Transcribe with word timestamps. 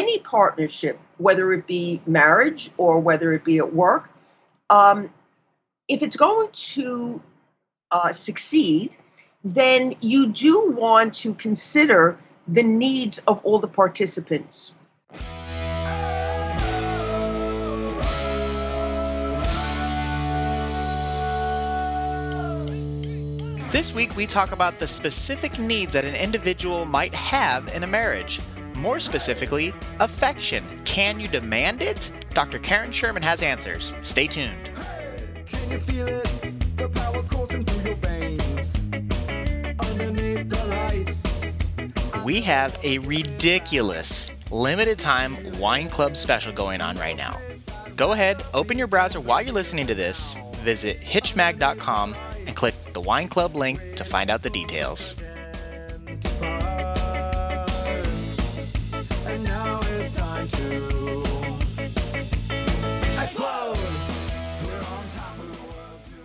any 0.00 0.18
partnership, 0.20 0.98
whether 1.18 1.52
it 1.52 1.66
be 1.66 2.00
marriage 2.06 2.70
or 2.78 2.98
whether 2.98 3.34
it 3.34 3.44
be 3.44 3.58
at 3.58 3.74
work, 3.74 4.08
um, 4.70 5.10
if 5.88 6.02
it's 6.02 6.16
going 6.16 6.48
to 6.52 7.20
uh, 7.90 8.10
succeed, 8.10 8.96
then 9.44 9.94
you 10.00 10.28
do 10.28 10.70
want 10.70 11.12
to 11.12 11.34
consider 11.34 12.18
the 12.48 12.62
needs 12.62 13.18
of 13.26 13.44
all 13.44 13.58
the 13.58 13.68
participants. 13.68 14.72
This 23.70 23.94
week, 23.94 24.16
we 24.16 24.26
talk 24.26 24.52
about 24.52 24.78
the 24.78 24.88
specific 24.88 25.58
needs 25.58 25.92
that 25.92 26.04
an 26.04 26.16
individual 26.16 26.86
might 26.86 27.14
have 27.14 27.72
in 27.74 27.82
a 27.82 27.86
marriage. 27.86 28.40
More 28.80 28.98
specifically, 28.98 29.74
affection. 30.00 30.64
Can 30.84 31.20
you 31.20 31.28
demand 31.28 31.82
it? 31.82 32.10
Dr. 32.32 32.58
Karen 32.58 32.90
Sherman 32.90 33.22
has 33.22 33.42
answers. 33.42 33.92
Stay 34.00 34.26
tuned. 34.26 34.70
We 42.24 42.40
have 42.40 42.78
a 42.82 42.98
ridiculous 42.98 44.32
limited 44.50 44.98
time 44.98 45.36
wine 45.58 45.90
club 45.90 46.16
special 46.16 46.52
going 46.52 46.80
on 46.80 46.96
right 46.96 47.16
now. 47.16 47.38
Go 47.96 48.12
ahead, 48.12 48.42
open 48.54 48.78
your 48.78 48.86
browser 48.86 49.20
while 49.20 49.42
you're 49.42 49.52
listening 49.52 49.86
to 49.88 49.94
this, 49.94 50.36
visit 50.58 51.00
hitchedmag.com 51.00 52.14
and 52.46 52.56
click 52.56 52.74
the 52.94 53.00
wine 53.00 53.28
club 53.28 53.56
link 53.56 53.78
to 53.96 54.04
find 54.04 54.30
out 54.30 54.42
the 54.42 54.50
details. 54.50 55.16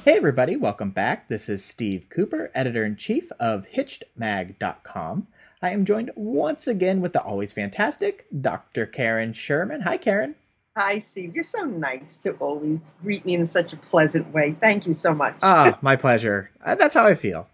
Hey, 0.06 0.18
everybody, 0.18 0.56
welcome 0.56 0.92
back. 0.92 1.30
This 1.30 1.50
is 1.50 1.66
Steve 1.66 2.10
Cooper, 2.12 2.52
editor 2.54 2.86
in 2.86 2.96
chief 2.96 3.32
of 3.40 3.66
HitchedMag.com. 3.76 5.26
I 5.64 5.72
am 5.72 5.84
joined 5.84 6.12
once 6.16 6.68
again 6.68 7.02
with 7.02 7.14
the 7.14 7.24
always 7.24 7.54
fantastic 7.54 8.28
Dr. 8.40 8.86
Karen 8.86 9.34
Sherman. 9.34 9.82
Hi, 9.82 9.98
Karen. 9.98 10.36
Hi, 10.78 11.00
Steve. 11.00 11.34
You're 11.34 11.44
so 11.44 11.64
nice 11.64 12.22
to 12.22 12.34
always 12.34 12.92
greet 13.02 13.26
me 13.26 13.34
in 13.34 13.46
such 13.46 13.74
a 13.74 13.78
pleasant 13.78 14.32
way. 14.32 14.56
Thank 14.62 14.86
you 14.86 14.94
so 14.94 15.12
much. 15.12 15.38
Ah, 15.42 15.80
my 15.82 15.96
pleasure. 15.96 16.52
Uh, 16.64 16.76
that's 16.76 16.94
how 16.94 17.08
I 17.08 17.16
feel. 17.16 17.48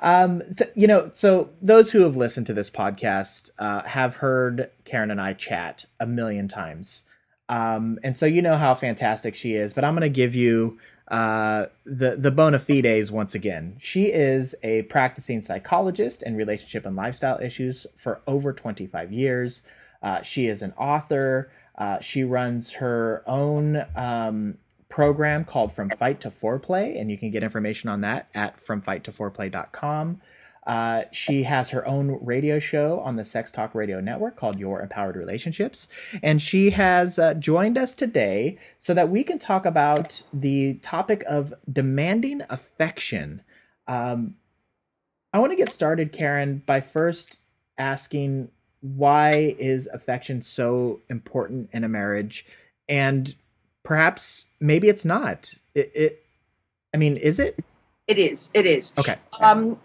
Um, 0.00 0.42
so, 0.50 0.66
you 0.74 0.86
know, 0.86 1.10
so 1.12 1.50
those 1.62 1.90
who 1.92 2.02
have 2.02 2.16
listened 2.16 2.46
to 2.46 2.52
this 2.52 2.70
podcast 2.70 3.50
uh, 3.58 3.82
have 3.82 4.16
heard 4.16 4.70
Karen 4.84 5.10
and 5.10 5.20
I 5.20 5.32
chat 5.32 5.86
a 6.00 6.06
million 6.06 6.48
times. 6.48 7.04
Um, 7.48 7.98
and 8.02 8.16
so 8.16 8.26
you 8.26 8.42
know 8.42 8.56
how 8.56 8.74
fantastic 8.74 9.34
she 9.34 9.54
is, 9.54 9.72
but 9.72 9.84
I'm 9.84 9.94
going 9.94 10.02
to 10.02 10.08
give 10.08 10.34
you 10.34 10.78
uh, 11.08 11.66
the 11.84 12.16
the 12.16 12.32
bona 12.32 12.58
fides 12.58 13.12
once 13.12 13.34
again. 13.34 13.76
She 13.80 14.06
is 14.06 14.56
a 14.64 14.82
practicing 14.82 15.42
psychologist 15.42 16.22
in 16.24 16.36
relationship 16.36 16.84
and 16.84 16.96
lifestyle 16.96 17.38
issues 17.40 17.86
for 17.96 18.20
over 18.26 18.52
25 18.52 19.12
years. 19.12 19.62
Uh, 20.02 20.22
she 20.22 20.48
is 20.48 20.62
an 20.62 20.72
author. 20.76 21.50
Uh, 21.78 22.00
she 22.00 22.24
runs 22.24 22.72
her 22.72 23.22
own 23.26 23.84
um, 23.94 24.58
program 24.88 25.44
called 25.44 25.72
From 25.72 25.90
Fight 25.90 26.20
to 26.22 26.30
Foreplay, 26.30 27.00
and 27.00 27.10
you 27.10 27.18
can 27.18 27.30
get 27.30 27.42
information 27.42 27.88
on 27.88 28.00
that 28.02 28.28
at 28.34 28.64
FromFightToForeplay.com. 28.64 30.20
Uh, 30.66 31.04
she 31.12 31.44
has 31.44 31.70
her 31.70 31.86
own 31.86 32.18
radio 32.22 32.58
show 32.58 32.98
on 33.00 33.14
the 33.14 33.24
Sex 33.24 33.52
Talk 33.52 33.74
Radio 33.74 34.00
Network 34.00 34.36
called 34.36 34.58
Your 34.58 34.82
Empowered 34.82 35.14
Relationships. 35.14 35.86
And 36.24 36.42
she 36.42 36.70
has 36.70 37.20
uh, 37.20 37.34
joined 37.34 37.78
us 37.78 37.94
today 37.94 38.58
so 38.80 38.92
that 38.92 39.08
we 39.08 39.22
can 39.22 39.38
talk 39.38 39.64
about 39.64 40.22
the 40.32 40.74
topic 40.74 41.22
of 41.28 41.54
demanding 41.72 42.42
affection. 42.50 43.42
Um, 43.86 44.34
I 45.32 45.38
want 45.38 45.52
to 45.52 45.56
get 45.56 45.70
started, 45.70 46.12
Karen, 46.12 46.62
by 46.66 46.80
first 46.80 47.40
asking 47.78 48.50
why 48.80 49.54
is 49.58 49.86
affection 49.86 50.42
so 50.42 51.00
important 51.08 51.70
in 51.72 51.84
a 51.84 51.88
marriage? 51.88 52.44
And 52.88 53.34
perhaps 53.86 54.46
maybe 54.60 54.88
it's 54.88 55.04
not. 55.04 55.54
It, 55.74 55.90
it 55.94 56.24
I 56.92 56.98
mean, 56.98 57.16
is 57.16 57.38
it? 57.38 57.58
It 58.06 58.18
is. 58.18 58.50
It 58.52 58.66
is. 58.66 58.92
Okay. 58.98 59.16
Um, 59.42 59.78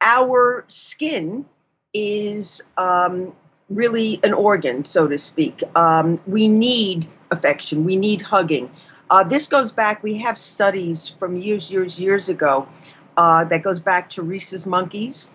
our 0.00 0.64
skin 0.68 1.44
is 1.92 2.62
um, 2.78 3.34
really 3.68 4.20
an 4.22 4.32
organ, 4.32 4.84
so 4.84 5.06
to 5.08 5.18
speak. 5.18 5.62
Um, 5.74 6.20
we 6.26 6.48
need 6.48 7.06
affection, 7.30 7.84
we 7.84 7.96
need 7.96 8.22
hugging. 8.22 8.70
Uh, 9.10 9.24
this 9.24 9.46
goes 9.46 9.72
back, 9.72 10.02
we 10.02 10.16
have 10.18 10.38
studies 10.38 11.08
from 11.18 11.36
years, 11.36 11.70
years, 11.70 11.98
years 11.98 12.28
ago 12.28 12.68
uh, 13.16 13.44
that 13.44 13.62
goes 13.62 13.80
back 13.80 14.08
to 14.10 14.22
rhesus 14.22 14.66
monkeys. 14.66 15.28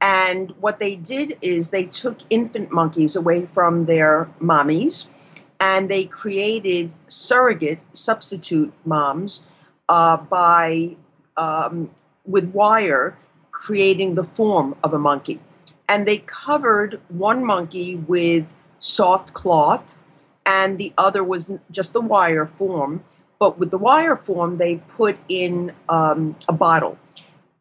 And 0.00 0.52
what 0.60 0.78
they 0.78 0.96
did 0.96 1.36
is 1.42 1.70
they 1.70 1.84
took 1.84 2.18
infant 2.30 2.72
monkeys 2.72 3.16
away 3.16 3.46
from 3.46 3.86
their 3.86 4.28
mommies 4.40 5.06
and 5.60 5.90
they 5.90 6.06
created 6.06 6.90
surrogate 7.06 7.78
substitute 7.92 8.72
moms 8.84 9.42
uh, 9.88 10.16
by 10.16 10.96
um, 11.36 11.90
with 12.24 12.46
wire 12.46 13.16
creating 13.52 14.14
the 14.14 14.24
form 14.24 14.74
of 14.82 14.94
a 14.94 14.98
monkey. 14.98 15.38
And 15.88 16.06
they 16.06 16.18
covered 16.18 17.00
one 17.08 17.44
monkey 17.44 17.96
with 17.96 18.46
soft 18.78 19.34
cloth, 19.34 19.94
and 20.46 20.78
the 20.78 20.94
other 20.96 21.22
was 21.22 21.50
just 21.70 21.92
the 21.92 22.00
wire 22.00 22.46
form. 22.46 23.04
But 23.38 23.58
with 23.58 23.70
the 23.70 23.78
wire 23.78 24.16
form, 24.16 24.56
they 24.56 24.76
put 24.76 25.18
in 25.28 25.72
um, 25.88 26.36
a 26.48 26.52
bottle. 26.52 26.98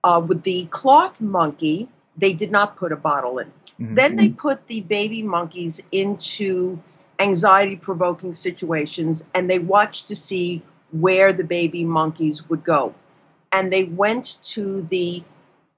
Uh, 0.04 0.24
with 0.26 0.44
the 0.44 0.66
cloth 0.66 1.20
monkey, 1.20 1.90
they 2.16 2.32
did 2.32 2.52
not 2.52 2.78
put 2.78 2.92
a 2.92 2.96
bottle 2.96 3.40
in. 3.40 3.48
Mm-hmm. 3.48 3.96
Then 3.96 4.16
they 4.16 4.30
put 4.30 4.68
the 4.68 4.82
baby 4.82 5.22
monkeys 5.22 5.82
into 5.92 6.82
anxiety 7.20 7.76
provoking 7.76 8.34
situations 8.34 9.26
and 9.34 9.50
they 9.50 9.60
watched 9.60 10.08
to 10.08 10.16
see 10.16 10.62
where 10.92 11.34
the 11.34 11.44
baby 11.44 11.84
monkeys 11.84 12.48
would 12.50 12.64
go. 12.64 12.96
And 13.52 13.72
they 13.72 13.84
went 13.84 14.38
to 14.46 14.88
the 14.90 15.24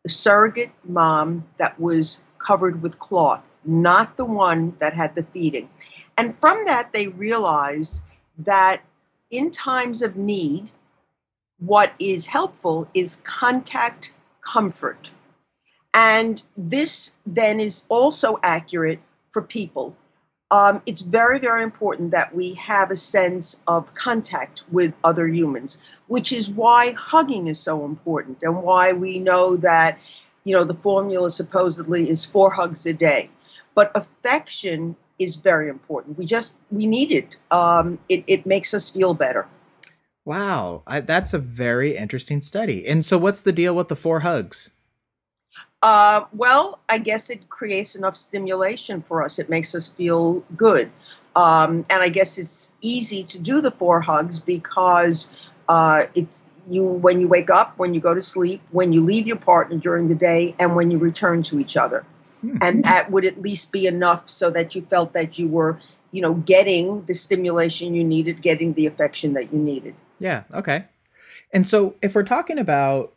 surrogate 0.07 0.71
mom 0.83 1.47
that 1.57 1.79
was 1.79 2.21
covered 2.37 2.81
with 2.81 2.99
cloth, 2.99 3.41
not 3.65 4.17
the 4.17 4.25
one 4.25 4.75
that 4.79 4.93
had 4.93 5.15
the 5.15 5.23
feeding. 5.23 5.69
And 6.17 6.37
from 6.37 6.65
that, 6.65 6.91
they 6.93 7.07
realized 7.07 8.01
that 8.37 8.81
in 9.29 9.51
times 9.51 10.01
of 10.01 10.15
need, 10.15 10.71
what 11.59 11.93
is 11.99 12.27
helpful 12.27 12.87
is 12.93 13.21
contact 13.23 14.13
comfort. 14.41 15.11
And 15.93 16.41
this 16.57 17.15
then 17.25 17.59
is 17.59 17.85
also 17.89 18.39
accurate 18.43 18.99
for 19.29 19.41
people 19.41 19.95
um, 20.51 20.81
it's 20.85 21.01
very, 21.01 21.39
very 21.39 21.63
important 21.63 22.11
that 22.11 22.35
we 22.35 22.53
have 22.55 22.91
a 22.91 22.95
sense 22.95 23.61
of 23.67 23.95
contact 23.95 24.63
with 24.69 24.93
other 25.03 25.27
humans, 25.27 25.77
which 26.07 26.33
is 26.33 26.49
why 26.49 26.91
hugging 26.91 27.47
is 27.47 27.57
so 27.57 27.85
important 27.85 28.39
and 28.43 28.61
why 28.61 28.91
we 28.91 29.17
know 29.17 29.55
that, 29.55 29.97
you 30.43 30.53
know, 30.53 30.65
the 30.65 30.73
formula 30.73 31.31
supposedly 31.31 32.09
is 32.09 32.25
four 32.25 32.51
hugs 32.51 32.85
a 32.85 32.91
day. 32.91 33.29
But 33.73 33.91
affection 33.95 34.97
is 35.17 35.37
very 35.37 35.69
important. 35.69 36.17
We 36.17 36.25
just, 36.25 36.57
we 36.69 36.85
need 36.85 37.13
it. 37.13 37.37
Um, 37.49 37.99
it, 38.09 38.25
it 38.27 38.45
makes 38.45 38.73
us 38.73 38.89
feel 38.89 39.13
better. 39.13 39.47
Wow, 40.25 40.83
I, 40.85 40.99
that's 40.99 41.33
a 41.33 41.39
very 41.39 41.95
interesting 41.95 42.41
study. 42.41 42.85
And 42.85 43.03
so, 43.05 43.17
what's 43.17 43.41
the 43.41 43.51
deal 43.51 43.73
with 43.73 43.87
the 43.87 43.95
four 43.95 44.19
hugs? 44.19 44.69
Uh, 45.81 46.25
well, 46.33 46.79
I 46.89 46.99
guess 46.99 47.29
it 47.29 47.49
creates 47.49 47.95
enough 47.95 48.15
stimulation 48.15 49.01
for 49.01 49.23
us. 49.23 49.39
It 49.39 49.49
makes 49.49 49.73
us 49.73 49.87
feel 49.87 50.43
good. 50.55 50.91
Um, 51.35 51.85
and 51.89 52.01
I 52.03 52.09
guess 52.09 52.37
it's 52.37 52.73
easy 52.81 53.23
to 53.23 53.39
do 53.39 53.61
the 53.61 53.71
four 53.71 54.01
hugs 54.01 54.39
because 54.39 55.27
uh, 55.69 56.05
it, 56.13 56.27
you 56.69 56.83
when 56.83 57.19
you 57.19 57.27
wake 57.27 57.49
up, 57.49 57.77
when 57.77 57.93
you 57.93 58.01
go 58.01 58.13
to 58.13 58.21
sleep, 58.21 58.61
when 58.71 58.93
you 58.93 59.01
leave 59.01 59.25
your 59.25 59.37
partner 59.37 59.77
during 59.77 60.07
the 60.07 60.15
day, 60.15 60.55
and 60.59 60.75
when 60.75 60.91
you 60.91 60.97
return 60.97 61.41
to 61.43 61.59
each 61.59 61.77
other. 61.77 62.05
Hmm. 62.41 62.57
And 62.61 62.83
that 62.83 63.11
would 63.11 63.25
at 63.25 63.41
least 63.41 63.71
be 63.71 63.87
enough 63.87 64.29
so 64.29 64.49
that 64.51 64.75
you 64.75 64.81
felt 64.83 65.13
that 65.13 65.39
you 65.39 65.47
were, 65.47 65.79
you 66.11 66.21
know, 66.21 66.33
getting 66.33 67.05
the 67.05 67.13
stimulation 67.13 67.95
you 67.95 68.03
needed, 68.03 68.41
getting 68.41 68.73
the 68.73 68.85
affection 68.85 69.33
that 69.33 69.53
you 69.53 69.59
needed. 69.59 69.95
Yeah. 70.19 70.43
Okay. 70.53 70.85
And 71.53 71.67
so 71.67 71.95
if 72.01 72.13
we're 72.13 72.23
talking 72.23 72.57
about 72.57 73.13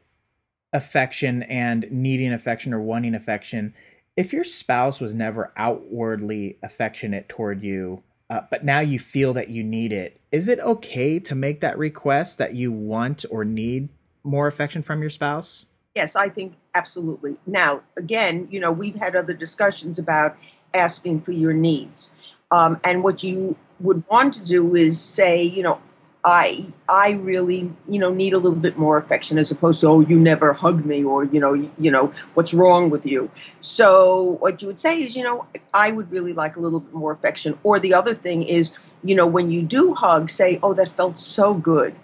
affection 0.74 1.44
and 1.44 1.86
needing 1.90 2.32
affection 2.32 2.74
or 2.74 2.80
wanting 2.80 3.14
affection, 3.14 3.72
if 4.16 4.32
your 4.32 4.44
spouse 4.44 5.00
was 5.00 5.14
never 5.14 5.52
outwardly 5.56 6.58
affectionate 6.62 7.28
toward 7.28 7.62
you, 7.62 8.02
uh, 8.28 8.42
but 8.50 8.64
now 8.64 8.80
you 8.80 8.98
feel 8.98 9.32
that 9.32 9.48
you 9.48 9.62
need 9.62 9.92
it, 9.92 10.20
is 10.30 10.48
it 10.48 10.58
okay 10.60 11.18
to 11.20 11.34
make 11.34 11.60
that 11.60 11.78
request 11.78 12.38
that 12.38 12.54
you 12.54 12.70
want 12.70 13.24
or 13.30 13.44
need 13.44 13.88
more 14.22 14.46
affection 14.46 14.82
from 14.82 15.00
your 15.00 15.10
spouse? 15.10 15.66
Yes, 15.94 16.16
I 16.16 16.28
think 16.28 16.54
absolutely. 16.74 17.36
Now, 17.46 17.82
again, 17.96 18.48
you 18.50 18.58
know, 18.58 18.72
we've 18.72 18.96
had 18.96 19.14
other 19.14 19.32
discussions 19.34 19.98
about 19.98 20.36
asking 20.72 21.20
for 21.20 21.32
your 21.32 21.52
needs. 21.52 22.10
Um, 22.50 22.80
and 22.82 23.04
what 23.04 23.22
you 23.22 23.56
would 23.80 24.02
want 24.08 24.34
to 24.34 24.44
do 24.44 24.74
is 24.74 25.00
say, 25.00 25.42
you 25.42 25.62
know, 25.62 25.80
I 26.24 26.66
I 26.88 27.10
really 27.10 27.70
you 27.86 27.98
know 27.98 28.10
need 28.10 28.32
a 28.32 28.38
little 28.38 28.58
bit 28.58 28.78
more 28.78 28.96
affection 28.96 29.36
as 29.36 29.50
opposed 29.50 29.82
to 29.82 29.88
oh 29.88 30.00
you 30.00 30.18
never 30.18 30.54
hug 30.54 30.84
me 30.86 31.04
or 31.04 31.24
you 31.24 31.38
know 31.38 31.52
you, 31.52 31.70
you 31.78 31.90
know 31.90 32.12
what's 32.32 32.54
wrong 32.54 32.88
with 32.88 33.04
you. 33.04 33.30
So 33.60 34.38
what 34.40 34.62
you 34.62 34.68
would 34.68 34.80
say 34.80 35.02
is 35.02 35.14
you 35.14 35.22
know 35.22 35.46
I 35.74 35.92
would 35.92 36.10
really 36.10 36.32
like 36.32 36.56
a 36.56 36.60
little 36.60 36.80
bit 36.80 36.94
more 36.94 37.12
affection. 37.12 37.58
Or 37.62 37.78
the 37.78 37.92
other 37.92 38.14
thing 38.14 38.42
is 38.42 38.72
you 39.02 39.14
know 39.14 39.26
when 39.26 39.50
you 39.50 39.60
do 39.62 39.94
hug, 39.94 40.30
say 40.30 40.58
oh 40.62 40.72
that 40.74 40.88
felt 40.88 41.20
so 41.20 41.52
good, 41.52 41.94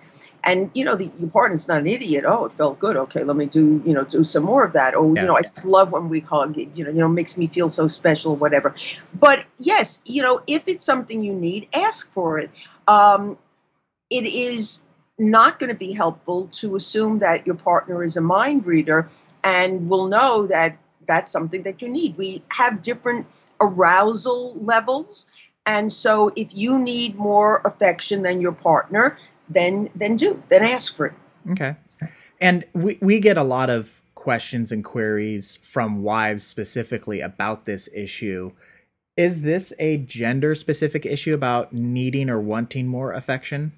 and 0.45 0.71
you 0.75 0.85
know 0.85 0.97
the, 0.97 1.11
your 1.19 1.31
partner's 1.31 1.67
not 1.67 1.81
an 1.81 1.87
idiot. 1.87 2.27
Oh 2.27 2.45
it 2.45 2.53
felt 2.53 2.79
good. 2.79 2.99
Okay 2.99 3.25
let 3.25 3.37
me 3.37 3.47
do 3.47 3.83
you 3.87 3.95
know 3.95 4.05
do 4.05 4.23
some 4.23 4.43
more 4.43 4.65
of 4.65 4.75
that. 4.75 4.95
Oh 4.95 5.15
yeah. 5.15 5.23
you 5.23 5.29
know 5.29 5.37
I 5.37 5.41
just 5.41 5.65
love 5.65 5.93
when 5.93 6.11
we 6.11 6.21
hug. 6.21 6.59
It, 6.59 6.69
you 6.75 6.85
know 6.85 6.91
you 6.91 6.99
know 6.99 7.09
makes 7.09 7.39
me 7.39 7.47
feel 7.47 7.71
so 7.71 7.89
special 7.89 8.37
whatever. 8.37 8.75
But 9.19 9.47
yes 9.57 10.03
you 10.05 10.23
know 10.23 10.43
if 10.47 10.69
it's 10.69 10.85
something 10.85 11.25
you 11.25 11.33
need, 11.33 11.69
ask 11.73 12.13
for 12.13 12.39
it. 12.39 12.51
Um, 12.87 13.39
it 14.11 14.25
is 14.25 14.81
not 15.19 15.59
going 15.59 15.69
to 15.69 15.77
be 15.77 15.93
helpful 15.93 16.49
to 16.53 16.77
assume 16.77 17.19
that 17.21 17.47
your 17.47 17.57
partner 17.57 18.03
is 18.03 18.17
a 18.17 18.21
mind 18.21 18.67
reader 18.67 19.09
and 19.45 19.89
will 19.89 20.09
know 20.09 20.47
that 20.47 20.79
that's 21.07 21.31
something 21.31 21.63
that 21.63 21.83
you 21.83 21.89
need. 21.89 22.17
We 22.17 22.43
have 22.49 22.83
different 22.83 23.27
arousal 23.61 24.55
levels. 24.55 25.29
And 25.67 25.93
so 25.93 26.33
if 26.37 26.55
you 26.55 26.79
need 26.79 27.17
more 27.17 27.61
affection 27.65 28.23
than 28.23 28.41
your 28.41 28.53
partner, 28.53 29.19
then 29.49 29.91
then 29.95 30.17
do. 30.17 30.43
Then 30.49 30.65
ask 30.65 30.97
for 30.97 31.07
it. 31.07 31.15
Okay. 31.51 31.77
And 32.41 32.65
we, 32.75 32.99
we 33.03 33.21
get 33.21 33.37
a 33.37 33.43
lot 33.43 33.69
of 33.69 34.03
questions 34.15 34.73
and 34.73 34.85
queries 34.85 35.59
from 35.63 36.03
wives 36.03 36.45
specifically 36.45 37.21
about 37.21 37.67
this 37.67 37.89
issue. 37.95 38.53
Is 39.17 39.43
this 39.43 39.73
a 39.79 39.99
gender 39.99 40.55
specific 40.55 41.05
issue 41.05 41.35
about 41.35 41.73
needing 41.73 42.31
or 42.31 42.41
wanting 42.41 42.87
more 42.87 43.13
affection? 43.13 43.73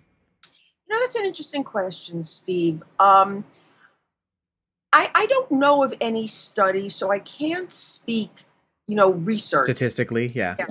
Know, 0.93 1.01
that's 1.01 1.17
an 1.17 1.25
interesting 1.25 1.65
question, 1.65 2.25
Steve. 2.25 2.83
Um, 3.01 3.45
I, 4.93 5.11
I 5.15 5.27
don't 5.27 5.51
know 5.51 5.83
of 5.83 5.95
any 6.01 6.27
study, 6.27 6.89
so 6.89 7.11
I 7.11 7.19
can't 7.19 7.73
speak, 7.73 8.45
you 8.87 8.95
know, 8.95 9.13
research. 9.13 9.65
Statistically, 9.65 10.29
yeah. 10.35 10.57
yeah. 10.59 10.67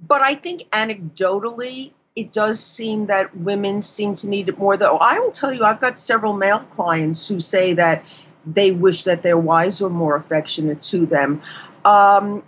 But 0.00 0.22
I 0.22 0.36
think 0.36 0.70
anecdotally, 0.70 1.92
it 2.14 2.32
does 2.32 2.62
seem 2.62 3.06
that 3.06 3.36
women 3.36 3.82
seem 3.82 4.14
to 4.16 4.28
need 4.28 4.48
it 4.48 4.58
more. 4.58 4.76
Though 4.76 4.98
I 4.98 5.18
will 5.18 5.32
tell 5.32 5.52
you, 5.52 5.64
I've 5.64 5.80
got 5.80 5.98
several 5.98 6.32
male 6.32 6.60
clients 6.76 7.28
who 7.28 7.40
say 7.40 7.74
that 7.74 8.04
they 8.46 8.70
wish 8.70 9.04
that 9.04 9.22
their 9.22 9.38
wives 9.38 9.80
were 9.80 9.90
more 9.90 10.16
affectionate 10.16 10.80
to 10.82 11.06
them. 11.06 11.42
Um, 11.84 12.42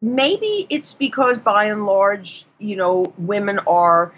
maybe 0.00 0.66
it's 0.70 0.92
because, 0.92 1.38
by 1.38 1.64
and 1.64 1.86
large, 1.86 2.44
you 2.58 2.76
know, 2.76 3.12
women 3.18 3.58
are 3.66 4.14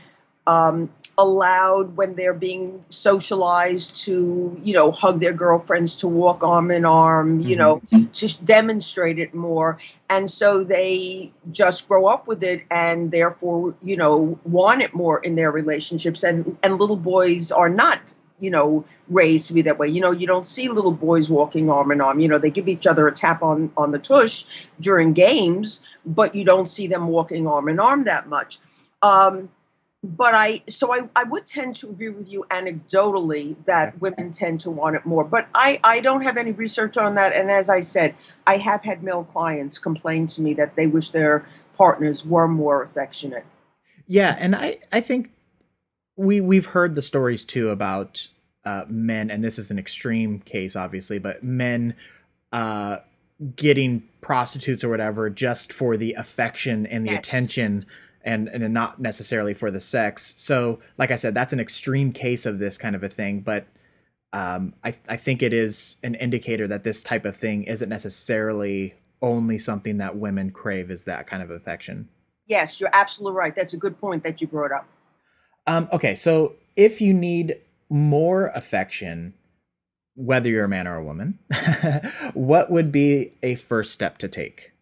um, 0.46 0.90
allowed 1.19 1.96
when 1.96 2.14
they're 2.14 2.34
being 2.34 2.84
socialized 2.90 3.96
to 3.96 4.58
you 4.62 4.75
know 4.75 4.90
hug 4.90 5.20
their 5.20 5.32
girlfriends 5.32 5.96
to 5.96 6.06
walk 6.06 6.44
arm 6.44 6.70
in 6.70 6.84
arm 6.84 7.40
you 7.40 7.56
mm-hmm. 7.56 7.96
know 7.96 8.08
just 8.12 8.44
demonstrate 8.44 9.19
it 9.19 9.34
more. 9.34 9.78
And 10.08 10.31
so 10.31 10.62
they 10.62 11.32
just 11.50 11.88
grow 11.88 12.06
up 12.06 12.26
with 12.26 12.43
it 12.43 12.64
and 12.70 13.10
therefore 13.10 13.75
you 13.82 13.96
know 13.96 14.38
want 14.44 14.82
it 14.82 14.94
more 14.94 15.19
in 15.20 15.37
their 15.37 15.50
relationships. 15.50 16.22
And 16.22 16.56
and 16.62 16.78
little 16.78 16.96
boys 16.96 17.50
are 17.50 17.69
not 17.69 18.00
you 18.38 18.50
know 18.50 18.84
raised 19.08 19.46
to 19.49 19.54
be 19.54 19.62
that 19.62 19.78
way. 19.78 19.88
You 19.88 20.00
know 20.00 20.12
you 20.12 20.26
don't 20.26 20.46
see 20.46 20.69
little 20.69 20.92
boys 20.92 21.31
walking 21.31 21.70
arm 21.70 21.90
in 21.92 22.00
arm. 22.00 22.20
You 22.20 22.28
know 22.28 22.38
they 22.38 22.50
give 22.50 22.69
each 22.69 22.87
other 22.87 23.08
a 23.08 23.12
tap 23.12 23.42
on 23.42 23.72
on 23.76 23.90
the 23.90 23.99
tush 23.99 24.44
during 24.81 25.12
games 25.12 25.82
but 26.06 26.34
you 26.34 26.44
don't 26.44 26.66
see 26.66 26.87
them 26.87 27.08
walking 27.08 27.46
arm 27.46 27.69
in 27.69 27.81
arm 27.81 28.04
that 28.04 28.28
much. 28.28 28.60
Um, 29.02 29.50
but 30.06 30.34
I 30.34 30.62
so 30.68 30.92
I, 30.92 31.08
I 31.16 31.24
would 31.24 31.46
tend 31.46 31.76
to 31.76 31.90
agree 31.90 32.10
with 32.10 32.30
you 32.30 32.46
anecdotally 32.50 33.56
that 33.66 34.00
women 34.00 34.32
tend 34.32 34.60
to 34.60 34.70
want 34.70 34.96
it 34.96 35.04
more. 35.04 35.24
But 35.24 35.48
I, 35.54 35.80
I 35.82 36.00
don't 36.00 36.22
have 36.22 36.36
any 36.36 36.52
research 36.52 36.96
on 36.96 37.16
that. 37.16 37.34
And 37.34 37.50
as 37.50 37.68
I 37.68 37.80
said, 37.80 38.14
I 38.46 38.58
have 38.58 38.84
had 38.84 39.02
male 39.02 39.24
clients 39.24 39.78
complain 39.78 40.26
to 40.28 40.40
me 40.40 40.54
that 40.54 40.76
they 40.76 40.86
wish 40.86 41.10
their 41.10 41.46
partners 41.76 42.24
were 42.24 42.48
more 42.48 42.82
affectionate. 42.82 43.44
Yeah, 44.06 44.36
and 44.38 44.54
I, 44.54 44.78
I 44.92 45.00
think 45.00 45.30
we 46.16 46.40
we've 46.40 46.66
heard 46.66 46.94
the 46.94 47.02
stories 47.02 47.44
too 47.44 47.70
about 47.70 48.28
uh, 48.64 48.84
men, 48.88 49.30
and 49.30 49.42
this 49.42 49.58
is 49.58 49.70
an 49.70 49.78
extreme 49.78 50.38
case, 50.40 50.76
obviously, 50.76 51.18
but 51.18 51.42
men 51.42 51.94
uh, 52.52 52.98
getting 53.56 54.08
prostitutes 54.20 54.82
or 54.82 54.88
whatever 54.88 55.28
just 55.28 55.72
for 55.72 55.96
the 55.96 56.14
affection 56.14 56.86
and 56.86 57.06
the 57.06 57.12
yes. 57.12 57.20
attention 57.20 57.86
and 58.26 58.49
and 58.49 58.75
not 58.75 59.00
necessarily 59.00 59.55
for 59.55 59.70
the 59.70 59.81
sex. 59.81 60.34
So, 60.37 60.81
like 60.99 61.11
I 61.11 61.17
said, 61.17 61.32
that's 61.32 61.52
an 61.52 61.61
extreme 61.61 62.12
case 62.12 62.44
of 62.44 62.58
this 62.58 62.76
kind 62.76 62.96
of 62.96 63.02
a 63.02 63.08
thing, 63.08 63.40
but 63.40 63.67
um, 64.32 64.75
I 64.84 64.94
I 65.08 65.17
think 65.17 65.43
it 65.43 65.55
is 65.55 65.96
an 66.02 66.17
indicator 66.17 66.67
that 66.67 66.82
this 66.82 67.02
type 67.02 67.25
of 67.25 67.37
thing 67.37 67.62
isn't 67.62 67.88
necessarily 67.88 68.94
only 69.23 69.56
something 69.56 69.96
that 69.99 70.17
women 70.17 70.50
crave 70.50 70.90
is 70.90 71.05
that 71.05 71.26
kind 71.26 71.43
of 71.43 71.50
affection. 71.50 72.08
Yes, 72.46 72.81
you're 72.81 72.90
absolutely 72.93 73.38
right. 73.38 73.55
That's 73.55 73.73
a 73.73 73.78
good 73.78 73.99
point 73.99 74.23
that 74.25 74.40
you 74.40 74.46
brought 74.46 74.73
up. 74.73 74.87
Um, 75.67 75.88
okay, 75.93 76.14
so 76.14 76.55
if 76.76 77.00
you 77.00 77.14
need 77.14 77.56
more 77.88 78.49
affection, 78.49 79.34
whether 80.14 80.49
you're 80.49 80.64
a 80.64 80.69
man 80.69 80.87
or 80.87 80.96
a 80.96 81.05
woman, 81.05 81.38
what 82.34 82.70
would 82.70 82.93
be 82.93 83.32
a 83.43 83.55
first 83.55 83.93
step 83.93 84.19
to 84.19 84.28
take? 84.28 84.73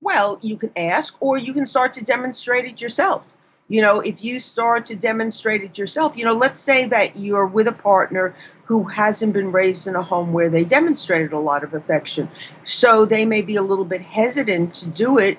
Well, 0.00 0.38
you 0.42 0.56
can 0.56 0.70
ask, 0.76 1.16
or 1.20 1.38
you 1.38 1.52
can 1.52 1.66
start 1.66 1.92
to 1.94 2.04
demonstrate 2.04 2.64
it 2.64 2.80
yourself. 2.80 3.24
You 3.68 3.82
know, 3.82 4.00
if 4.00 4.24
you 4.24 4.38
start 4.38 4.86
to 4.86 4.96
demonstrate 4.96 5.62
it 5.62 5.76
yourself, 5.76 6.16
you 6.16 6.24
know, 6.24 6.32
let's 6.32 6.60
say 6.60 6.86
that 6.86 7.16
you're 7.16 7.46
with 7.46 7.66
a 7.66 7.72
partner 7.72 8.34
who 8.64 8.84
hasn't 8.84 9.32
been 9.32 9.52
raised 9.52 9.86
in 9.86 9.94
a 9.94 10.02
home 10.02 10.32
where 10.32 10.48
they 10.48 10.64
demonstrated 10.64 11.32
a 11.32 11.38
lot 11.38 11.64
of 11.64 11.74
affection. 11.74 12.30
So 12.64 13.04
they 13.04 13.24
may 13.26 13.42
be 13.42 13.56
a 13.56 13.62
little 13.62 13.84
bit 13.84 14.00
hesitant 14.00 14.74
to 14.76 14.86
do 14.86 15.18
it 15.18 15.38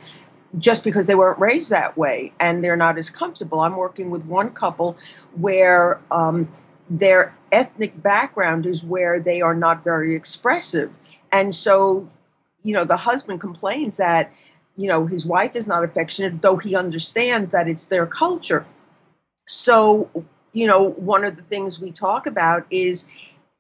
just 0.58 0.84
because 0.84 1.08
they 1.08 1.16
weren't 1.16 1.40
raised 1.40 1.70
that 1.70 1.98
way 1.98 2.34
and 2.40 2.64
they're 2.64 2.76
not 2.76 2.98
as 2.98 3.10
comfortable. 3.10 3.62
I'm 3.62 3.76
working 3.76 4.10
with 4.10 4.26
one 4.26 4.50
couple 4.52 4.98
where 5.36 6.02
um, 6.12 6.52
their 6.90 7.36
ethnic 7.52 8.02
background 8.02 8.66
is 8.66 8.84
where 8.84 9.20
they 9.20 9.42
are 9.42 9.56
not 9.56 9.84
very 9.84 10.16
expressive. 10.16 10.92
And 11.32 11.54
so, 11.54 12.10
you 12.62 12.74
know, 12.74 12.84
the 12.84 12.98
husband 12.98 13.42
complains 13.42 13.98
that 13.98 14.32
you 14.80 14.88
know, 14.88 15.06
his 15.06 15.26
wife 15.26 15.58
is 15.58 15.68
not 15.68 15.84
affectionate, 15.84 16.42
though 16.42 16.56
he 16.56 16.74
understands 16.74 17.52
that 17.52 17.68
it's 17.68 17.88
their 17.88 18.06
culture. 18.06 18.66
So, 19.46 20.10
you 20.54 20.66
know, 20.68 20.92
one 20.92 21.26
of 21.26 21.36
the 21.36 21.42
things 21.42 21.82
we 21.82 21.92
talk 21.92 22.26
about 22.26 22.66
is 22.72 23.06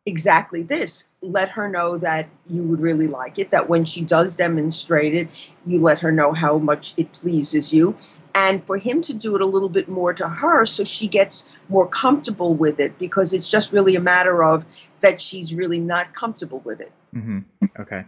exactly 0.05 0.63
this 0.63 1.03
let 1.21 1.49
her 1.49 1.67
know 1.67 1.97
that 1.97 2.29
you 2.45 2.63
would 2.63 2.79
really 2.79 3.07
like 3.07 3.38
it, 3.38 3.51
that 3.51 3.67
when 3.67 3.83
she 3.83 4.01
does 4.01 4.35
demonstrate 4.35 5.13
it, 5.13 5.27
you 5.65 5.77
let 5.77 5.99
her 5.99 6.11
know 6.11 6.31
how 6.31 6.57
much 6.57 6.93
it 6.95 7.11
pleases 7.11 7.73
you. 7.73 7.97
And 8.33 8.65
for 8.65 8.77
him 8.77 9.01
to 9.01 9.13
do 9.13 9.35
it 9.35 9.41
a 9.41 9.45
little 9.45 9.67
bit 9.67 9.89
more 9.89 10.13
to 10.13 10.29
her 10.29 10.65
so 10.65 10.85
she 10.85 11.09
gets 11.09 11.49
more 11.67 11.85
comfortable 11.85 12.53
with 12.53 12.79
it 12.79 12.97
because 12.97 13.33
it's 13.33 13.49
just 13.49 13.73
really 13.73 13.97
a 13.97 13.99
matter 13.99 14.41
of 14.41 14.63
that 15.01 15.19
she's 15.19 15.53
really 15.53 15.79
not 15.79 16.13
comfortable 16.13 16.59
with 16.59 16.79
it. 16.79 16.93
Mm-hmm. 17.13 17.39
Okay. 17.77 18.05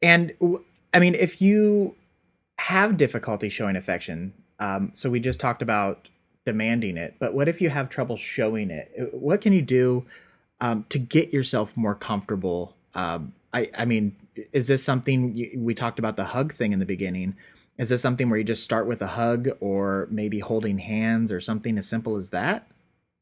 And 0.00 0.32
I 0.92 0.98
mean, 0.98 1.14
if 1.14 1.40
you 1.40 1.94
have 2.58 2.96
difficulty 2.96 3.48
showing 3.48 3.76
affection, 3.76 4.32
um, 4.58 4.92
so 4.94 5.08
we 5.10 5.20
just 5.20 5.40
talked 5.40 5.62
about 5.62 6.08
demanding 6.44 6.96
it, 6.96 7.14
but 7.18 7.34
what 7.34 7.48
if 7.48 7.60
you 7.60 7.70
have 7.70 7.88
trouble 7.88 8.16
showing 8.16 8.70
it? 8.70 8.92
Uh, 8.98 9.04
what 9.16 9.40
can 9.40 9.52
you 9.52 9.62
do 9.62 10.04
um, 10.60 10.84
to 10.88 10.98
get 10.98 11.32
yourself 11.32 11.76
more 11.76 11.94
comfortable? 11.94 12.74
Um, 12.94 13.32
I, 13.52 13.70
I 13.78 13.84
mean, 13.84 14.16
is 14.52 14.66
this 14.68 14.82
something 14.82 15.36
you, 15.36 15.52
we 15.56 15.74
talked 15.74 15.98
about 15.98 16.16
the 16.16 16.24
hug 16.24 16.52
thing 16.52 16.72
in 16.72 16.78
the 16.78 16.86
beginning? 16.86 17.36
Is 17.78 17.88
this 17.88 18.02
something 18.02 18.28
where 18.28 18.38
you 18.38 18.44
just 18.44 18.64
start 18.64 18.86
with 18.86 19.00
a 19.00 19.06
hug 19.06 19.48
or 19.60 20.06
maybe 20.10 20.40
holding 20.40 20.78
hands 20.78 21.32
or 21.32 21.40
something 21.40 21.78
as 21.78 21.88
simple 21.88 22.16
as 22.16 22.30
that? 22.30 22.66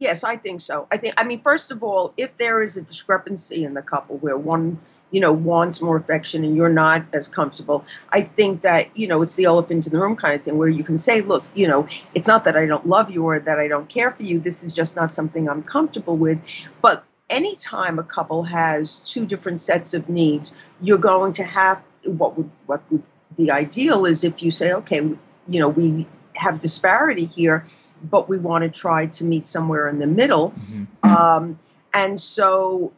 Yes, 0.00 0.22
I 0.22 0.36
think 0.36 0.60
so. 0.60 0.86
I 0.92 0.96
think, 0.96 1.14
I 1.16 1.24
mean, 1.24 1.42
first 1.42 1.70
of 1.70 1.82
all, 1.82 2.14
if 2.16 2.36
there 2.38 2.62
is 2.62 2.76
a 2.76 2.82
discrepancy 2.82 3.64
in 3.64 3.74
the 3.74 3.82
couple 3.82 4.16
where 4.18 4.36
one 4.36 4.80
you 5.10 5.20
know, 5.20 5.32
wants 5.32 5.80
more 5.80 5.96
affection 5.96 6.44
and 6.44 6.56
you're 6.56 6.68
not 6.68 7.04
as 7.12 7.28
comfortable. 7.28 7.84
I 8.10 8.22
think 8.22 8.62
that, 8.62 8.94
you 8.96 9.06
know, 9.06 9.22
it's 9.22 9.36
the 9.36 9.44
elephant 9.44 9.86
in 9.86 9.92
the 9.92 9.98
room 9.98 10.16
kind 10.16 10.34
of 10.34 10.42
thing 10.42 10.58
where 10.58 10.68
you 10.68 10.84
can 10.84 10.98
say, 10.98 11.22
look, 11.22 11.44
you 11.54 11.66
know, 11.66 11.86
it's 12.14 12.26
not 12.26 12.44
that 12.44 12.56
I 12.56 12.66
don't 12.66 12.86
love 12.86 13.10
you 13.10 13.24
or 13.24 13.40
that 13.40 13.58
I 13.58 13.68
don't 13.68 13.88
care 13.88 14.12
for 14.12 14.22
you. 14.22 14.38
This 14.38 14.62
is 14.62 14.72
just 14.72 14.96
not 14.96 15.12
something 15.12 15.48
I'm 15.48 15.62
comfortable 15.62 16.16
with. 16.16 16.40
But 16.82 17.04
anytime 17.30 17.98
a 17.98 18.02
couple 18.02 18.44
has 18.44 18.96
two 19.04 19.24
different 19.24 19.60
sets 19.60 19.94
of 19.94 20.08
needs, 20.08 20.52
you're 20.80 20.98
going 20.98 21.32
to 21.34 21.44
have 21.44 21.82
what 22.04 22.36
would 22.36 22.50
what 22.66 22.82
would 22.90 23.02
be 23.36 23.50
ideal 23.50 24.04
is 24.04 24.24
if 24.24 24.42
you 24.42 24.50
say, 24.50 24.72
okay, 24.72 25.00
you 25.48 25.60
know, 25.60 25.68
we 25.68 26.06
have 26.36 26.60
disparity 26.60 27.24
here, 27.24 27.64
but 28.02 28.28
we 28.28 28.38
want 28.38 28.62
to 28.62 28.70
try 28.70 29.06
to 29.06 29.24
meet 29.24 29.46
somewhere 29.46 29.88
in 29.88 29.98
the 29.98 30.06
middle. 30.06 30.50
Mm-hmm. 30.50 31.10
Um, 31.10 31.58
and 31.94 32.20
so 32.20 32.92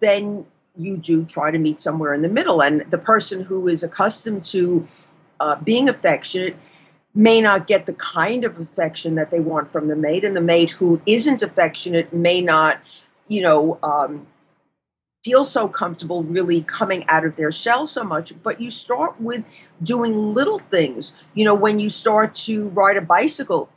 then 0.00 0.46
you 0.80 0.96
do 0.96 1.24
try 1.24 1.50
to 1.50 1.58
meet 1.58 1.80
somewhere 1.80 2.14
in 2.14 2.22
the 2.22 2.28
middle. 2.28 2.62
And 2.62 2.82
the 2.90 2.98
person 2.98 3.42
who 3.42 3.68
is 3.68 3.82
accustomed 3.82 4.44
to 4.46 4.86
uh, 5.38 5.56
being 5.56 5.88
affectionate 5.88 6.56
may 7.14 7.40
not 7.40 7.66
get 7.66 7.86
the 7.86 7.92
kind 7.94 8.44
of 8.44 8.58
affection 8.58 9.16
that 9.16 9.30
they 9.30 9.40
want 9.40 9.70
from 9.70 9.88
the 9.88 9.96
mate, 9.96 10.24
and 10.24 10.36
the 10.36 10.40
mate 10.40 10.70
who 10.70 11.00
isn't 11.06 11.42
affectionate 11.42 12.12
may 12.12 12.40
not, 12.40 12.80
you 13.26 13.42
know, 13.42 13.78
um, 13.82 14.26
feel 15.24 15.44
so 15.44 15.68
comfortable 15.68 16.22
really 16.22 16.62
coming 16.62 17.04
out 17.08 17.24
of 17.24 17.36
their 17.36 17.50
shell 17.50 17.86
so 17.86 18.04
much. 18.04 18.32
But 18.42 18.60
you 18.60 18.70
start 18.70 19.20
with 19.20 19.44
doing 19.82 20.34
little 20.34 20.58
things. 20.58 21.12
You 21.34 21.44
know, 21.44 21.54
when 21.54 21.78
you 21.78 21.90
start 21.90 22.34
to 22.46 22.68
ride 22.68 22.96
a 22.96 23.02
bicycle, 23.02 23.68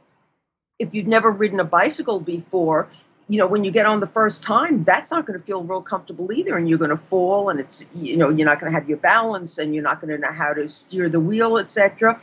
if 0.80 0.94
you've 0.94 1.08
never 1.08 1.32
ridden 1.32 1.60
a 1.60 1.66
bicycle 1.66 2.20
before, 2.20 2.88
you 3.30 3.40
know, 3.40 3.48
when 3.48 3.64
you 3.64 3.72
get 3.72 3.86
on 3.86 4.00
the 4.00 4.08
first 4.08 4.44
time, 4.44 4.84
that's 4.84 5.12
not 5.12 5.26
going 5.26 5.40
to 5.40 5.46
feel 5.46 5.64
real 5.64 5.82
comfortable 5.82 6.32
either. 6.32 6.58
And 6.58 6.68
you're 6.68 6.78
going 6.78 6.90
to 6.90 6.98
fall 6.98 7.50
and 7.50 7.60
it's, 7.60 7.86
you 7.96 8.18
know, 8.18 8.30
you're 8.30 8.46
not 8.46 8.60
going 8.60 8.72
to 8.72 8.78
have 8.78 8.90
your 8.90 8.98
balance 8.98 9.58
and 9.58 9.74
you're 9.74 9.84
not 9.84 10.02
going 10.02 10.12
to 10.12 10.18
know 10.18 10.32
how 10.32 10.54
to 10.54 10.68
steer 10.68 11.08
the 11.08 11.20
wheel, 11.20 11.58
etc 11.58 12.20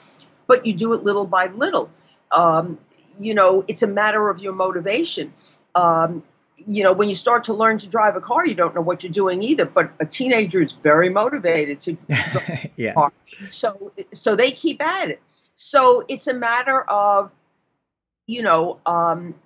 but 0.51 0.67
you 0.67 0.73
do 0.73 0.93
it 0.95 1.05
little 1.05 1.27
by 1.27 1.47
little. 1.47 1.89
Um, 2.33 2.81
you 3.21 3.35
know, 3.35 3.65
it's 3.69 3.85
a 3.85 3.87
matter 3.87 4.31
of 4.31 4.41
your 4.41 4.53
motivation. 4.53 5.33
Um, 5.77 6.25
you 6.57 6.83
know, 6.83 6.93
when 6.93 7.09
you 7.09 7.15
start 7.15 7.45
to 7.45 7.55
learn 7.55 7.79
to 7.79 7.87
drive 7.87 8.17
a 8.17 8.21
car, 8.21 8.45
you 8.45 8.57
don't 8.57 8.75
know 8.75 8.81
what 8.81 9.05
you're 9.05 9.13
doing 9.13 9.45
either. 9.45 9.65
But 9.65 9.93
a 10.01 10.07
teenager 10.07 10.61
is 10.61 10.73
very 10.73 11.09
motivated 11.09 11.81
to 11.83 11.97
yeah. 12.77 12.95
Car. 12.95 13.13
So, 13.49 13.93
so 14.13 14.35
they 14.35 14.51
keep 14.51 14.83
at 14.83 15.09
it. 15.09 15.23
So 15.55 16.05
it's 16.09 16.27
a 16.27 16.35
matter 16.35 16.83
of, 16.83 17.33
you 18.27 18.43
know, 18.43 18.81
um, 18.87 19.37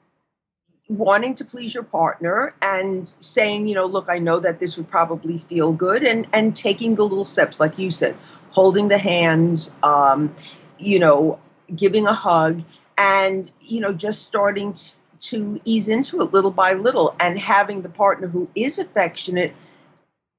wanting 0.88 1.34
to 1.34 1.44
please 1.44 1.74
your 1.74 1.82
partner 1.82 2.54
and 2.60 3.10
saying, 3.20 3.66
you 3.66 3.74
know, 3.74 3.86
look, 3.86 4.06
I 4.08 4.18
know 4.18 4.38
that 4.40 4.58
this 4.58 4.76
would 4.76 4.90
probably 4.90 5.38
feel 5.38 5.72
good, 5.72 6.04
and 6.04 6.26
and 6.32 6.54
taking 6.54 6.94
the 6.94 7.04
little 7.04 7.24
steps, 7.24 7.60
like 7.60 7.78
you 7.78 7.90
said, 7.90 8.16
holding 8.50 8.88
the 8.88 8.98
hands. 8.98 9.72
Um, 9.82 10.34
you 10.78 10.98
know, 10.98 11.38
giving 11.74 12.06
a 12.06 12.12
hug 12.12 12.62
and, 12.98 13.50
you 13.60 13.80
know, 13.80 13.92
just 13.92 14.22
starting 14.22 14.74
to 15.20 15.60
ease 15.64 15.88
into 15.88 16.20
it 16.20 16.32
little 16.32 16.50
by 16.50 16.74
little 16.74 17.16
and 17.18 17.38
having 17.38 17.82
the 17.82 17.88
partner 17.88 18.28
who 18.28 18.48
is 18.54 18.78
affectionate 18.78 19.54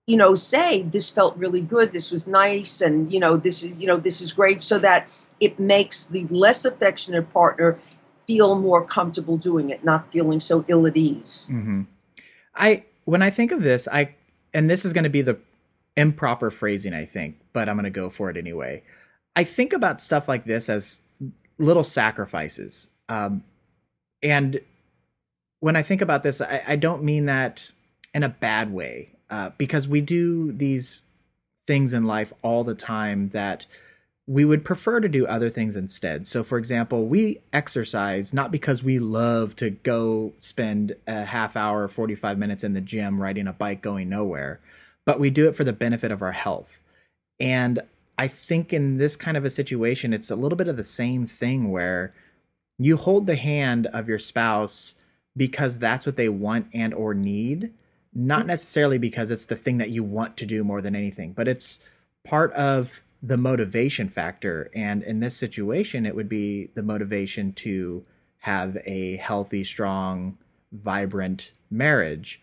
you 0.05 0.15
know 0.15 0.35
say 0.35 0.83
this 0.83 1.09
felt 1.09 1.35
really 1.37 1.61
good 1.61 1.91
this 1.91 2.11
was 2.11 2.27
nice 2.27 2.81
and 2.81 3.11
you 3.11 3.19
know 3.19 3.35
this 3.35 3.63
is 3.63 3.75
you 3.77 3.87
know 3.87 3.97
this 3.97 4.21
is 4.21 4.31
great 4.31 4.61
so 4.61 4.77
that 4.77 5.09
it 5.39 5.59
makes 5.59 6.05
the 6.05 6.25
less 6.25 6.65
affectionate 6.65 7.33
partner 7.33 7.79
feel 8.27 8.55
more 8.55 8.85
comfortable 8.85 9.37
doing 9.37 9.69
it 9.69 9.83
not 9.83 10.11
feeling 10.11 10.39
so 10.39 10.65
ill 10.67 10.85
at 10.87 10.97
ease 10.97 11.47
mm-hmm. 11.51 11.83
i 12.55 12.83
when 13.05 13.21
i 13.21 13.29
think 13.29 13.51
of 13.51 13.61
this 13.63 13.87
i 13.91 14.13
and 14.53 14.69
this 14.69 14.85
is 14.85 14.93
going 14.93 15.03
to 15.03 15.09
be 15.09 15.21
the 15.21 15.37
improper 15.97 16.49
phrasing 16.49 16.93
i 16.93 17.05
think 17.05 17.39
but 17.53 17.69
i'm 17.69 17.75
going 17.75 17.83
to 17.83 17.89
go 17.89 18.09
for 18.09 18.29
it 18.29 18.37
anyway 18.37 18.81
I 19.35 19.43
think 19.43 19.73
about 19.73 19.99
stuff 19.99 20.27
like 20.27 20.45
this 20.45 20.69
as 20.69 21.01
little 21.57 21.83
sacrifices. 21.83 22.89
Um, 23.09 23.43
and 24.23 24.61
when 25.59 25.75
I 25.75 25.83
think 25.83 26.01
about 26.01 26.23
this, 26.23 26.41
I, 26.41 26.63
I, 26.67 26.75
don't 26.75 27.03
mean 27.03 27.25
that 27.25 27.71
in 28.13 28.23
a 28.23 28.29
bad 28.29 28.73
way, 28.73 29.11
uh, 29.29 29.51
because 29.57 29.87
we 29.87 30.01
do 30.01 30.51
these 30.51 31.03
things 31.67 31.93
in 31.93 32.05
life 32.05 32.33
all 32.41 32.63
the 32.63 32.75
time 32.75 33.29
that 33.29 33.67
we 34.27 34.43
would 34.43 34.65
prefer 34.65 34.99
to 34.99 35.07
do 35.07 35.27
other 35.27 35.49
things 35.49 35.75
instead. 35.75 36.25
So, 36.25 36.43
for 36.43 36.57
example, 36.57 37.05
we 37.05 37.41
exercise 37.53 38.33
not 38.33 38.51
because 38.51 38.83
we 38.83 38.97
love 38.97 39.55
to 39.57 39.69
go 39.69 40.33
spend 40.39 40.95
a 41.05 41.25
half 41.25 41.55
hour, 41.55 41.87
45 41.87 42.39
minutes 42.39 42.63
in 42.63 42.73
the 42.73 42.81
gym 42.81 43.21
riding 43.21 43.47
a 43.47 43.53
bike 43.53 43.81
going 43.81 44.09
nowhere, 44.09 44.59
but 45.05 45.19
we 45.19 45.29
do 45.29 45.47
it 45.47 45.55
for 45.55 45.63
the 45.63 45.73
benefit 45.73 46.11
of 46.11 46.23
our 46.23 46.31
health. 46.31 46.81
And 47.39 47.79
I 48.17 48.27
think 48.27 48.73
in 48.73 48.97
this 48.97 49.15
kind 49.15 49.37
of 49.37 49.45
a 49.45 49.49
situation, 49.49 50.13
it's 50.13 50.31
a 50.31 50.35
little 50.35 50.55
bit 50.55 50.67
of 50.67 50.77
the 50.77 50.83
same 50.83 51.27
thing 51.27 51.71
where 51.71 52.13
you 52.79 52.97
hold 52.97 53.27
the 53.27 53.35
hand 53.35 53.87
of 53.87 54.09
your 54.09 54.19
spouse 54.19 54.95
because 55.37 55.77
that's 55.77 56.05
what 56.05 56.15
they 56.15 56.29
want 56.29 56.67
and 56.73 56.93
or 56.93 57.13
need, 57.13 57.71
not 58.13 58.39
mm-hmm. 58.39 58.47
necessarily 58.47 58.97
because 58.97 59.29
it's 59.29 59.45
the 59.45 59.55
thing 59.55 59.77
that 59.77 59.89
you 59.89 60.03
want 60.03 60.35
to 60.37 60.45
do 60.45 60.63
more 60.63 60.81
than 60.81 60.95
anything, 60.95 61.33
but 61.33 61.47
it's 61.47 61.79
part 62.25 62.51
of 62.53 63.01
the 63.25 63.37
motivation 63.37 64.07
factor. 64.07 64.69
And 64.75 65.01
in 65.01 65.19
this 65.19 65.35
situation, 65.35 66.05
it 66.05 66.15
would 66.15 66.29
be 66.29 66.69
the 66.75 66.83
motivation 66.83 67.53
to 67.53 68.05
have 68.39 68.77
a 68.85 69.15
healthy, 69.17 69.63
strong, 69.63 70.37
vibrant 70.71 71.53
marriage. 71.71 72.41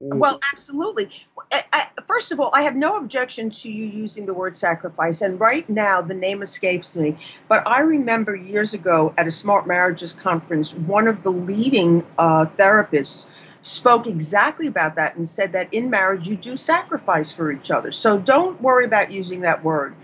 Well, 0.00 0.40
absolutely. 0.52 1.08
I, 1.52 1.64
I, 1.72 1.86
first 2.06 2.32
of 2.32 2.40
all, 2.40 2.50
I 2.52 2.62
have 2.62 2.74
no 2.74 2.96
objection 2.96 3.48
to 3.50 3.70
you 3.70 3.86
using 3.86 4.26
the 4.26 4.34
word 4.34 4.56
sacrifice. 4.56 5.22
And 5.22 5.38
right 5.38 5.68
now, 5.70 6.02
the 6.02 6.14
name 6.14 6.42
escapes 6.42 6.96
me. 6.96 7.16
But 7.48 7.66
I 7.66 7.80
remember 7.80 8.34
years 8.34 8.74
ago 8.74 9.14
at 9.16 9.28
a 9.28 9.30
Smart 9.30 9.66
Marriages 9.66 10.12
conference, 10.12 10.74
one 10.74 11.06
of 11.06 11.22
the 11.22 11.30
leading 11.30 12.04
uh, 12.18 12.46
therapists 12.58 13.26
spoke 13.64 14.06
exactly 14.06 14.66
about 14.66 14.94
that 14.94 15.16
and 15.16 15.28
said 15.28 15.52
that 15.52 15.72
in 15.72 15.90
marriage, 15.90 16.28
you 16.28 16.36
do 16.36 16.56
sacrifice 16.56 17.32
for 17.32 17.50
each 17.50 17.70
other. 17.70 17.90
So 17.90 18.18
don't 18.18 18.60
worry 18.60 18.84
about 18.84 19.10
using 19.10 19.40
that 19.40 19.64
word. 19.64 19.96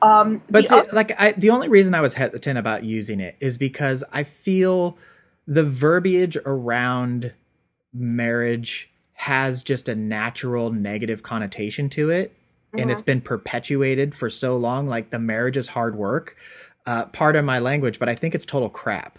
Um, 0.00 0.40
but 0.48 0.68
the, 0.68 0.76
other- 0.76 0.92
like, 0.92 1.20
I, 1.20 1.32
the 1.32 1.50
only 1.50 1.68
reason 1.68 1.94
I 1.94 2.00
was 2.00 2.14
hesitant 2.14 2.58
about 2.58 2.84
using 2.84 3.20
it 3.20 3.36
is 3.40 3.58
because 3.58 4.04
I 4.12 4.22
feel 4.22 4.96
the 5.46 5.64
verbiage 5.64 6.36
around 6.46 7.34
marriage 7.92 8.90
has 9.14 9.64
just 9.64 9.88
a 9.88 9.94
natural 9.96 10.70
negative 10.70 11.22
connotation 11.24 11.88
to 11.90 12.10
it 12.10 12.30
mm-hmm. 12.30 12.78
and 12.78 12.90
it's 12.90 13.02
been 13.02 13.20
perpetuated 13.20 14.14
for 14.14 14.30
so 14.30 14.56
long 14.56 14.86
like 14.86 15.10
the 15.10 15.18
marriage 15.18 15.56
is 15.56 15.68
hard 15.68 15.96
work 15.96 16.36
uh, 16.86 17.06
part 17.06 17.34
of 17.34 17.44
my 17.44 17.58
language 17.58 17.98
but 17.98 18.08
i 18.08 18.14
think 18.14 18.34
it's 18.34 18.46
total 18.46 18.68
crap 18.68 19.18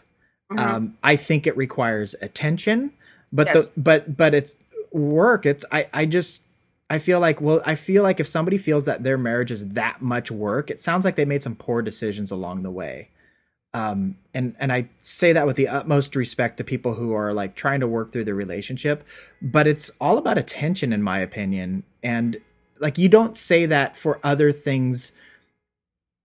mm-hmm. 0.51 0.59
um, 0.59 0.97
i 1.03 1.15
think 1.15 1.45
it 1.45 1.57
requires 1.57 2.15
attention 2.21 2.93
but 3.31 3.47
yes. 3.47 3.69
the 3.69 3.79
but 3.81 4.15
but 4.17 4.33
it's 4.33 4.55
work. 4.91 5.45
It's 5.45 5.65
i 5.71 5.87
i 5.93 6.05
just 6.05 6.45
i 6.89 6.97
feel 6.97 7.19
like 7.19 7.39
well 7.41 7.61
i 7.65 7.75
feel 7.75 8.03
like 8.03 8.19
if 8.19 8.27
somebody 8.27 8.57
feels 8.57 8.85
that 8.85 9.03
their 9.03 9.17
marriage 9.17 9.51
is 9.51 9.69
that 9.69 10.01
much 10.01 10.31
work 10.31 10.71
it 10.71 10.81
sounds 10.81 11.05
like 11.05 11.15
they 11.15 11.25
made 11.25 11.43
some 11.43 11.55
poor 11.55 11.81
decisions 11.81 12.31
along 12.31 12.63
the 12.63 12.71
way. 12.71 13.09
Um 13.73 14.17
and 14.33 14.55
and 14.59 14.73
i 14.73 14.89
say 14.99 15.31
that 15.33 15.45
with 15.45 15.55
the 15.55 15.67
utmost 15.67 16.15
respect 16.15 16.57
to 16.57 16.63
people 16.63 16.95
who 16.95 17.13
are 17.13 17.33
like 17.33 17.55
trying 17.55 17.81
to 17.81 17.87
work 17.87 18.11
through 18.11 18.25
their 18.25 18.35
relationship 18.35 19.05
but 19.41 19.67
it's 19.67 19.91
all 20.01 20.17
about 20.17 20.37
attention 20.37 20.91
in 20.91 21.03
my 21.03 21.19
opinion. 21.19 21.83
And 22.01 22.41
like 22.79 22.97
you 22.97 23.09
don't 23.09 23.37
say 23.37 23.67
that 23.67 23.95
for 23.95 24.19
other 24.23 24.51
things 24.51 25.11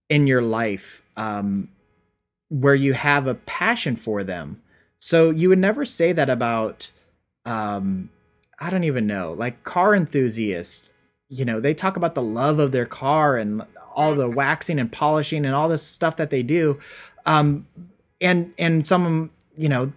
in 0.08 0.26
your 0.26 0.42
life 0.42 1.02
um 1.16 1.68
where 2.48 2.74
you 2.74 2.94
have 2.94 3.26
a 3.26 3.34
passion 3.34 3.96
for 3.96 4.24
them 4.24 4.62
so 5.04 5.30
you 5.30 5.48
would 5.48 5.58
never 5.58 5.84
say 5.84 6.12
that 6.12 6.30
about 6.30 6.90
um 7.44 8.08
i 8.58 8.70
don't 8.70 8.84
even 8.84 9.06
know 9.06 9.32
like 9.32 9.64
car 9.64 9.94
enthusiasts 9.94 10.92
you 11.28 11.44
know 11.44 11.60
they 11.60 11.74
talk 11.74 11.96
about 11.96 12.14
the 12.14 12.22
love 12.22 12.58
of 12.58 12.72
their 12.72 12.86
car 12.86 13.36
and 13.36 13.62
all 13.94 14.14
the 14.14 14.28
waxing 14.28 14.78
and 14.78 14.90
polishing 14.90 15.44
and 15.44 15.54
all 15.54 15.68
this 15.68 15.82
stuff 15.82 16.16
that 16.16 16.30
they 16.30 16.42
do 16.42 16.78
um, 17.26 17.66
and 18.20 18.52
and 18.58 18.86
some, 18.86 19.30
you 19.56 19.68
know, 19.68 19.92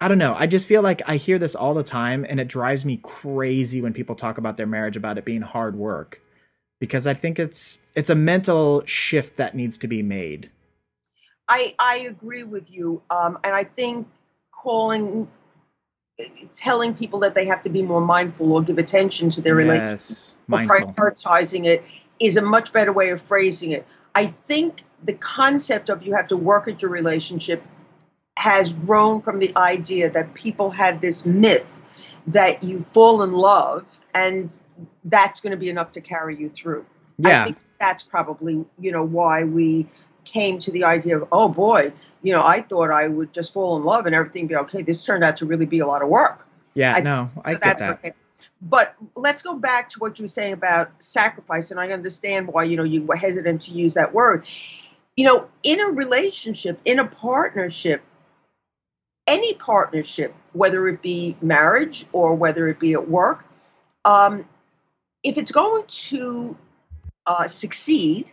I 0.00 0.08
don't 0.08 0.18
know. 0.18 0.34
I 0.36 0.46
just 0.46 0.66
feel 0.66 0.82
like 0.82 1.02
I 1.08 1.16
hear 1.16 1.38
this 1.38 1.54
all 1.54 1.74
the 1.74 1.84
time, 1.84 2.26
and 2.28 2.40
it 2.40 2.48
drives 2.48 2.84
me 2.84 2.98
crazy 3.02 3.80
when 3.80 3.92
people 3.92 4.14
talk 4.14 4.38
about 4.38 4.56
their 4.56 4.66
marriage 4.66 4.96
about 4.96 5.18
it 5.18 5.24
being 5.24 5.42
hard 5.42 5.76
work, 5.76 6.20
because 6.80 7.06
I 7.06 7.14
think 7.14 7.38
it's 7.38 7.78
it's 7.94 8.10
a 8.10 8.14
mental 8.14 8.82
shift 8.86 9.36
that 9.36 9.54
needs 9.54 9.78
to 9.78 9.88
be 9.88 10.02
made. 10.02 10.50
I 11.48 11.74
I 11.78 11.98
agree 12.08 12.44
with 12.44 12.70
you, 12.70 13.02
um, 13.10 13.38
and 13.44 13.54
I 13.54 13.64
think 13.64 14.08
calling 14.52 15.28
telling 16.54 16.94
people 16.94 17.18
that 17.20 17.34
they 17.34 17.44
have 17.46 17.62
to 17.62 17.68
be 17.68 17.82
more 17.82 18.00
mindful 18.00 18.52
or 18.52 18.62
give 18.62 18.78
attention 18.78 19.30
to 19.30 19.40
their 19.40 19.58
yes, 19.60 20.36
relationship 20.48 20.88
or 20.98 21.12
prioritizing 21.12 21.66
it 21.66 21.84
is 22.20 22.36
a 22.36 22.42
much 22.42 22.72
better 22.72 22.92
way 22.92 23.10
of 23.10 23.20
phrasing 23.20 23.72
it. 23.72 23.86
I 24.14 24.26
think 24.26 24.84
the 25.02 25.14
concept 25.14 25.88
of 25.88 26.02
you 26.02 26.14
have 26.14 26.28
to 26.28 26.36
work 26.36 26.68
at 26.68 26.82
your 26.82 26.90
relationship 26.90 27.62
has 28.36 28.72
grown 28.72 29.20
from 29.20 29.38
the 29.38 29.56
idea 29.56 30.10
that 30.10 30.32
people 30.34 30.70
had 30.70 31.00
this 31.00 31.26
myth 31.26 31.66
that 32.26 32.62
you 32.62 32.82
fall 32.82 33.22
in 33.22 33.32
love 33.32 33.84
and 34.14 34.56
that's 35.04 35.40
going 35.40 35.50
to 35.50 35.56
be 35.56 35.68
enough 35.68 35.90
to 35.92 36.00
carry 36.00 36.36
you 36.36 36.50
through. 36.50 36.84
Yeah. 37.18 37.42
I 37.42 37.44
think 37.46 37.58
that's 37.80 38.02
probably, 38.02 38.64
you 38.78 38.92
know, 38.92 39.02
why 39.02 39.44
we 39.44 39.88
came 40.24 40.58
to 40.60 40.70
the 40.70 40.84
idea 40.84 41.16
of, 41.16 41.28
oh 41.32 41.48
boy, 41.48 41.92
you 42.22 42.32
know, 42.32 42.42
I 42.42 42.60
thought 42.60 42.90
I 42.90 43.08
would 43.08 43.32
just 43.32 43.52
fall 43.52 43.76
in 43.76 43.84
love 43.84 44.06
and 44.06 44.14
everything 44.14 44.46
be 44.46 44.56
okay. 44.56 44.82
This 44.82 45.04
turned 45.04 45.24
out 45.24 45.36
to 45.38 45.46
really 45.46 45.66
be 45.66 45.80
a 45.80 45.86
lot 45.86 46.02
of 46.02 46.08
work. 46.08 46.46
Yeah, 46.74 46.94
I, 46.94 47.00
no, 47.00 47.26
so 47.26 47.40
I 47.44 47.54
get 47.54 47.78
that. 47.78 47.98
Okay. 47.98 48.12
But 48.60 48.94
let's 49.16 49.42
go 49.42 49.54
back 49.54 49.90
to 49.90 49.98
what 49.98 50.18
you 50.18 50.24
were 50.24 50.28
saying 50.28 50.52
about 50.52 50.90
sacrifice, 51.02 51.72
and 51.72 51.80
I 51.80 51.90
understand 51.90 52.46
why 52.46 52.62
you 52.62 52.76
know 52.76 52.84
you 52.84 53.04
were 53.04 53.16
hesitant 53.16 53.62
to 53.62 53.72
use 53.72 53.94
that 53.94 54.14
word 54.14 54.46
you 55.16 55.24
know, 55.24 55.48
in 55.62 55.80
a 55.80 55.86
relationship, 55.86 56.80
in 56.84 56.98
a 56.98 57.06
partnership, 57.06 58.02
any 59.26 59.54
partnership, 59.54 60.34
whether 60.52 60.88
it 60.88 61.02
be 61.02 61.36
marriage 61.40 62.06
or 62.12 62.34
whether 62.34 62.68
it 62.68 62.78
be 62.78 62.92
at 62.92 63.08
work, 63.08 63.44
um, 64.04 64.46
if 65.22 65.38
it's 65.38 65.52
going 65.52 65.84
to 65.86 66.56
uh, 67.26 67.46
succeed, 67.46 68.32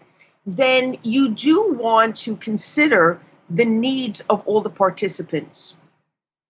then 0.56 0.98
you 1.04 1.30
do 1.30 1.74
want 1.74 2.16
to 2.16 2.36
consider 2.38 3.22
the 3.50 3.66
needs 3.66 4.22
of 4.30 4.42
all 4.48 4.62
the 4.62 4.70
participants. 4.70 5.76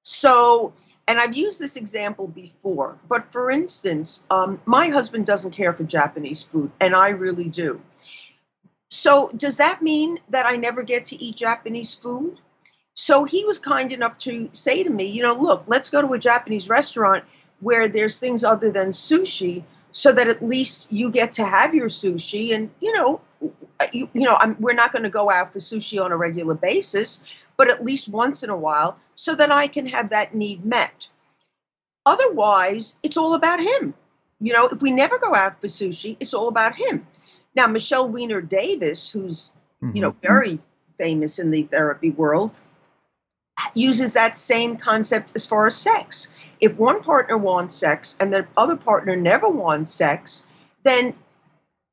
So, 0.03 0.73
and 1.07 1.19
I've 1.19 1.35
used 1.35 1.59
this 1.59 1.75
example 1.75 2.27
before, 2.27 2.97
but 3.07 3.31
for 3.31 3.51
instance, 3.51 4.23
um, 4.29 4.61
my 4.65 4.87
husband 4.87 5.25
doesn't 5.25 5.51
care 5.51 5.73
for 5.73 5.83
Japanese 5.83 6.43
food, 6.43 6.71
and 6.79 6.95
I 6.95 7.09
really 7.09 7.49
do. 7.49 7.81
So, 8.89 9.31
does 9.35 9.57
that 9.57 9.81
mean 9.81 10.19
that 10.29 10.45
I 10.45 10.55
never 10.55 10.81
get 10.81 11.05
to 11.05 11.21
eat 11.21 11.35
Japanese 11.35 11.93
food? 11.93 12.39
So, 12.93 13.25
he 13.25 13.43
was 13.45 13.59
kind 13.59 13.91
enough 13.91 14.17
to 14.19 14.49
say 14.53 14.83
to 14.83 14.89
me, 14.89 15.05
you 15.05 15.21
know, 15.21 15.35
look, 15.35 15.63
let's 15.67 15.89
go 15.89 16.01
to 16.01 16.13
a 16.13 16.19
Japanese 16.19 16.69
restaurant 16.69 17.23
where 17.59 17.87
there's 17.87 18.17
things 18.17 18.43
other 18.43 18.71
than 18.71 18.91
sushi 18.91 19.63
so 19.91 20.11
that 20.11 20.27
at 20.27 20.43
least 20.43 20.87
you 20.89 21.09
get 21.09 21.33
to 21.33 21.45
have 21.45 21.73
your 21.73 21.89
sushi 21.89 22.53
and, 22.53 22.69
you 22.79 22.93
know, 22.93 23.21
you, 23.93 24.09
you 24.13 24.21
know, 24.21 24.37
I'm, 24.39 24.55
we're 24.59 24.73
not 24.73 24.91
going 24.91 25.03
to 25.03 25.09
go 25.09 25.31
out 25.31 25.53
for 25.53 25.59
sushi 25.59 26.03
on 26.03 26.11
a 26.11 26.17
regular 26.17 26.53
basis, 26.53 27.21
but 27.57 27.69
at 27.69 27.83
least 27.83 28.09
once 28.09 28.43
in 28.43 28.49
a 28.49 28.57
while 28.57 28.99
so 29.15 29.35
that 29.35 29.51
I 29.51 29.67
can 29.67 29.87
have 29.87 30.09
that 30.09 30.35
need 30.35 30.65
met. 30.65 31.07
Otherwise, 32.05 32.95
it's 33.03 33.17
all 33.17 33.33
about 33.33 33.59
him. 33.59 33.93
You 34.39 34.53
know, 34.53 34.67
if 34.67 34.81
we 34.81 34.91
never 34.91 35.17
go 35.17 35.35
out 35.35 35.59
for 35.59 35.67
sushi, 35.67 36.17
it's 36.19 36.33
all 36.33 36.47
about 36.47 36.75
him. 36.75 37.05
Now, 37.55 37.67
Michele 37.67 38.07
Weiner-Davis, 38.07 39.11
who's, 39.11 39.49
mm-hmm. 39.83 39.95
you 39.95 40.01
know, 40.01 40.11
mm-hmm. 40.11 40.27
very 40.27 40.59
famous 40.97 41.39
in 41.39 41.51
the 41.51 41.63
therapy 41.63 42.11
world, 42.11 42.51
uses 43.73 44.13
that 44.13 44.37
same 44.37 44.75
concept 44.75 45.31
as 45.35 45.45
far 45.45 45.67
as 45.67 45.75
sex. 45.75 46.27
If 46.59 46.75
one 46.77 47.01
partner 47.01 47.37
wants 47.37 47.75
sex 47.75 48.17
and 48.19 48.33
the 48.33 48.47
other 48.57 48.75
partner 48.75 49.15
never 49.15 49.47
wants 49.47 49.93
sex, 49.93 50.43
then 50.83 51.13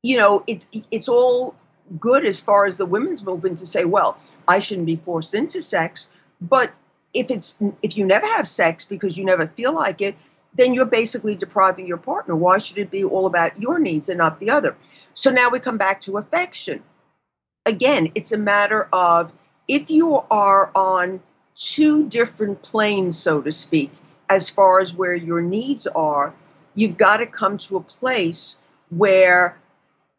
you 0.03 0.17
know 0.17 0.43
it's 0.47 0.67
it's 0.91 1.07
all 1.09 1.55
good 1.99 2.25
as 2.25 2.41
far 2.41 2.65
as 2.65 2.77
the 2.77 2.85
women's 2.85 3.23
movement 3.23 3.57
to 3.59 3.65
say, 3.65 3.85
well, 3.85 4.17
I 4.47 4.59
shouldn't 4.59 4.87
be 4.87 4.97
forced 4.97 5.33
into 5.33 5.61
sex, 5.61 6.07
but 6.41 6.73
if 7.13 7.31
it's 7.31 7.57
if 7.81 7.97
you 7.97 8.05
never 8.05 8.27
have 8.27 8.47
sex 8.47 8.85
because 8.85 9.17
you 9.17 9.25
never 9.25 9.47
feel 9.47 9.73
like 9.73 10.01
it, 10.01 10.15
then 10.53 10.73
you're 10.73 10.85
basically 10.85 11.35
depriving 11.35 11.87
your 11.87 11.97
partner. 11.97 12.35
Why 12.35 12.57
should 12.57 12.77
it 12.77 12.91
be 12.91 13.03
all 13.03 13.25
about 13.25 13.59
your 13.59 13.79
needs 13.79 14.09
and 14.09 14.17
not 14.17 14.39
the 14.39 14.49
other? 14.49 14.75
So 15.13 15.31
now 15.31 15.49
we 15.49 15.59
come 15.59 15.77
back 15.77 16.01
to 16.01 16.17
affection. 16.17 16.83
Again, 17.65 18.11
it's 18.15 18.31
a 18.31 18.37
matter 18.37 18.87
of 18.91 19.31
if 19.67 19.89
you 19.89 20.23
are 20.31 20.71
on 20.75 21.21
two 21.57 22.07
different 22.07 22.61
planes, 22.61 23.17
so 23.17 23.41
to 23.41 23.51
speak, 23.51 23.91
as 24.29 24.49
far 24.49 24.79
as 24.79 24.93
where 24.93 25.15
your 25.15 25.41
needs 25.41 25.87
are, 25.87 26.33
you've 26.75 26.97
got 26.97 27.17
to 27.17 27.25
come 27.25 27.57
to 27.57 27.77
a 27.77 27.81
place 27.81 28.57
where 28.89 29.57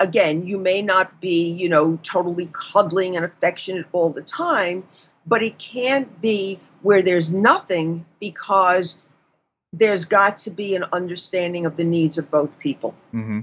again, 0.00 0.46
you 0.46 0.58
may 0.58 0.82
not 0.82 1.20
be, 1.20 1.50
you 1.50 1.68
know, 1.68 1.98
totally 2.02 2.48
cuddling 2.52 3.16
and 3.16 3.24
affectionate 3.24 3.86
all 3.92 4.10
the 4.10 4.22
time, 4.22 4.84
but 5.26 5.42
it 5.42 5.58
can't 5.58 6.20
be 6.20 6.60
where 6.82 7.02
there's 7.02 7.32
nothing 7.32 8.04
because 8.20 8.96
there's 9.72 10.04
got 10.04 10.38
to 10.38 10.50
be 10.50 10.74
an 10.74 10.84
understanding 10.92 11.66
of 11.66 11.76
the 11.76 11.84
needs 11.84 12.16
of 12.16 12.30
both 12.30 12.58
people. 12.58 12.94
Mm-hmm. 13.12 13.40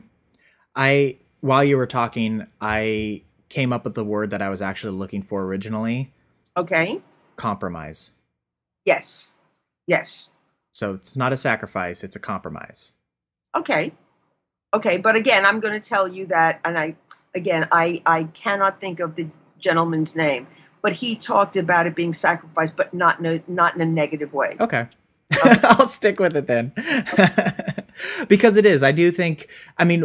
I, 0.75 1.17
while 1.41 1.63
you 1.63 1.77
were 1.77 1.87
talking, 1.87 2.47
I 2.59 3.23
came 3.49 3.71
up 3.71 3.83
with 3.83 3.93
the 3.93 4.03
word 4.03 4.31
that 4.31 4.41
I 4.41 4.49
was 4.49 4.61
actually 4.61 4.97
looking 4.97 5.21
for 5.21 5.43
originally. 5.43 6.13
Okay. 6.57 7.01
Compromise. 7.35 8.13
Yes. 8.85 9.33
Yes. 9.87 10.29
So 10.73 10.93
it's 10.93 11.15
not 11.15 11.31
a 11.31 11.37
sacrifice, 11.37 12.03
it's 12.03 12.15
a 12.15 12.19
compromise. 12.19 12.93
Okay. 13.55 13.93
Okay, 14.73 14.97
but 14.97 15.15
again, 15.15 15.45
I'm 15.45 15.61
going 15.61 15.73
to 15.73 15.79
tell 15.79 16.07
you 16.07 16.25
that, 16.27 16.59
and 16.65 16.77
I, 16.77 16.95
again, 17.33 17.67
I, 17.71 18.01
I 18.05 18.25
cannot 18.25 18.81
think 18.81 18.99
of 18.99 19.15
the 19.15 19.27
gentleman's 19.57 20.17
name, 20.17 20.47
but 20.81 20.91
he 20.93 21.15
talked 21.15 21.55
about 21.55 21.87
it 21.87 21.95
being 21.95 22.11
sacrificed, 22.11 22.75
but 22.75 22.93
not 22.93 23.19
in 23.19 23.25
a, 23.25 23.43
not 23.47 23.73
in 23.73 23.81
a 23.81 23.85
negative 23.85 24.33
way. 24.33 24.57
Okay. 24.59 24.87
okay. 25.33 25.55
I'll 25.63 25.87
stick 25.87 26.19
with 26.19 26.35
it 26.35 26.47
then. 26.47 26.73
because 28.27 28.57
it 28.57 28.65
is. 28.65 28.83
I 28.83 28.91
do 28.91 29.11
think, 29.11 29.47
I 29.77 29.85
mean, 29.85 30.03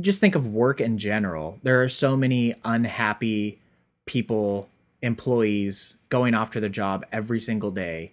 just 0.00 0.20
think 0.20 0.34
of 0.34 0.46
work 0.46 0.80
in 0.80 0.98
general. 0.98 1.58
There 1.62 1.82
are 1.82 1.88
so 1.88 2.16
many 2.16 2.54
unhappy 2.64 3.58
people, 4.06 4.68
employees 5.02 5.96
going 6.08 6.34
off 6.34 6.50
to 6.52 6.60
their 6.60 6.68
job 6.68 7.04
every 7.12 7.40
single 7.40 7.70
day. 7.70 8.10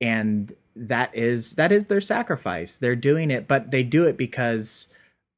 And 0.00 0.54
that 0.76 1.14
is 1.14 1.54
that 1.54 1.72
is 1.72 1.86
their 1.86 2.00
sacrifice. 2.00 2.76
They're 2.76 2.96
doing 2.96 3.30
it, 3.30 3.46
but 3.46 3.70
they 3.70 3.82
do 3.82 4.04
it 4.04 4.16
because 4.16 4.88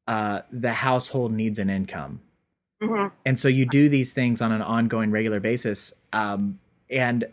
uh, 0.07 0.43
the 0.51 0.73
household 0.73 1.33
needs 1.33 1.59
an 1.59 1.69
income. 1.69 2.21
Mm-hmm. 2.83 3.09
And 3.25 3.39
so 3.39 3.49
you 3.49 3.67
do 3.67 3.89
these 3.89 4.13
things 4.13 4.41
on 4.41 4.53
an 4.53 4.63
ongoing, 4.63 5.11
regular 5.11 5.41
basis. 5.41 5.93
Um, 6.13 6.59
and 6.91 7.25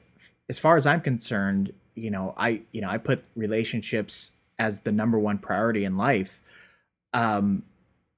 as 0.50 0.60
far 0.60 0.78
as 0.78 0.86
I'm 0.86 1.02
concerned, 1.02 1.74
you 1.96 2.12
know, 2.12 2.34
I 2.38 2.62
you 2.72 2.82
know 2.82 2.90
I 2.90 2.98
put 2.98 3.24
relationships 3.36 4.32
as 4.60 4.82
the 4.82 4.92
number 4.92 5.20
one 5.20 5.38
priority 5.38 5.86
in 5.86 5.98
life. 5.98 6.42
Um, 7.14 7.64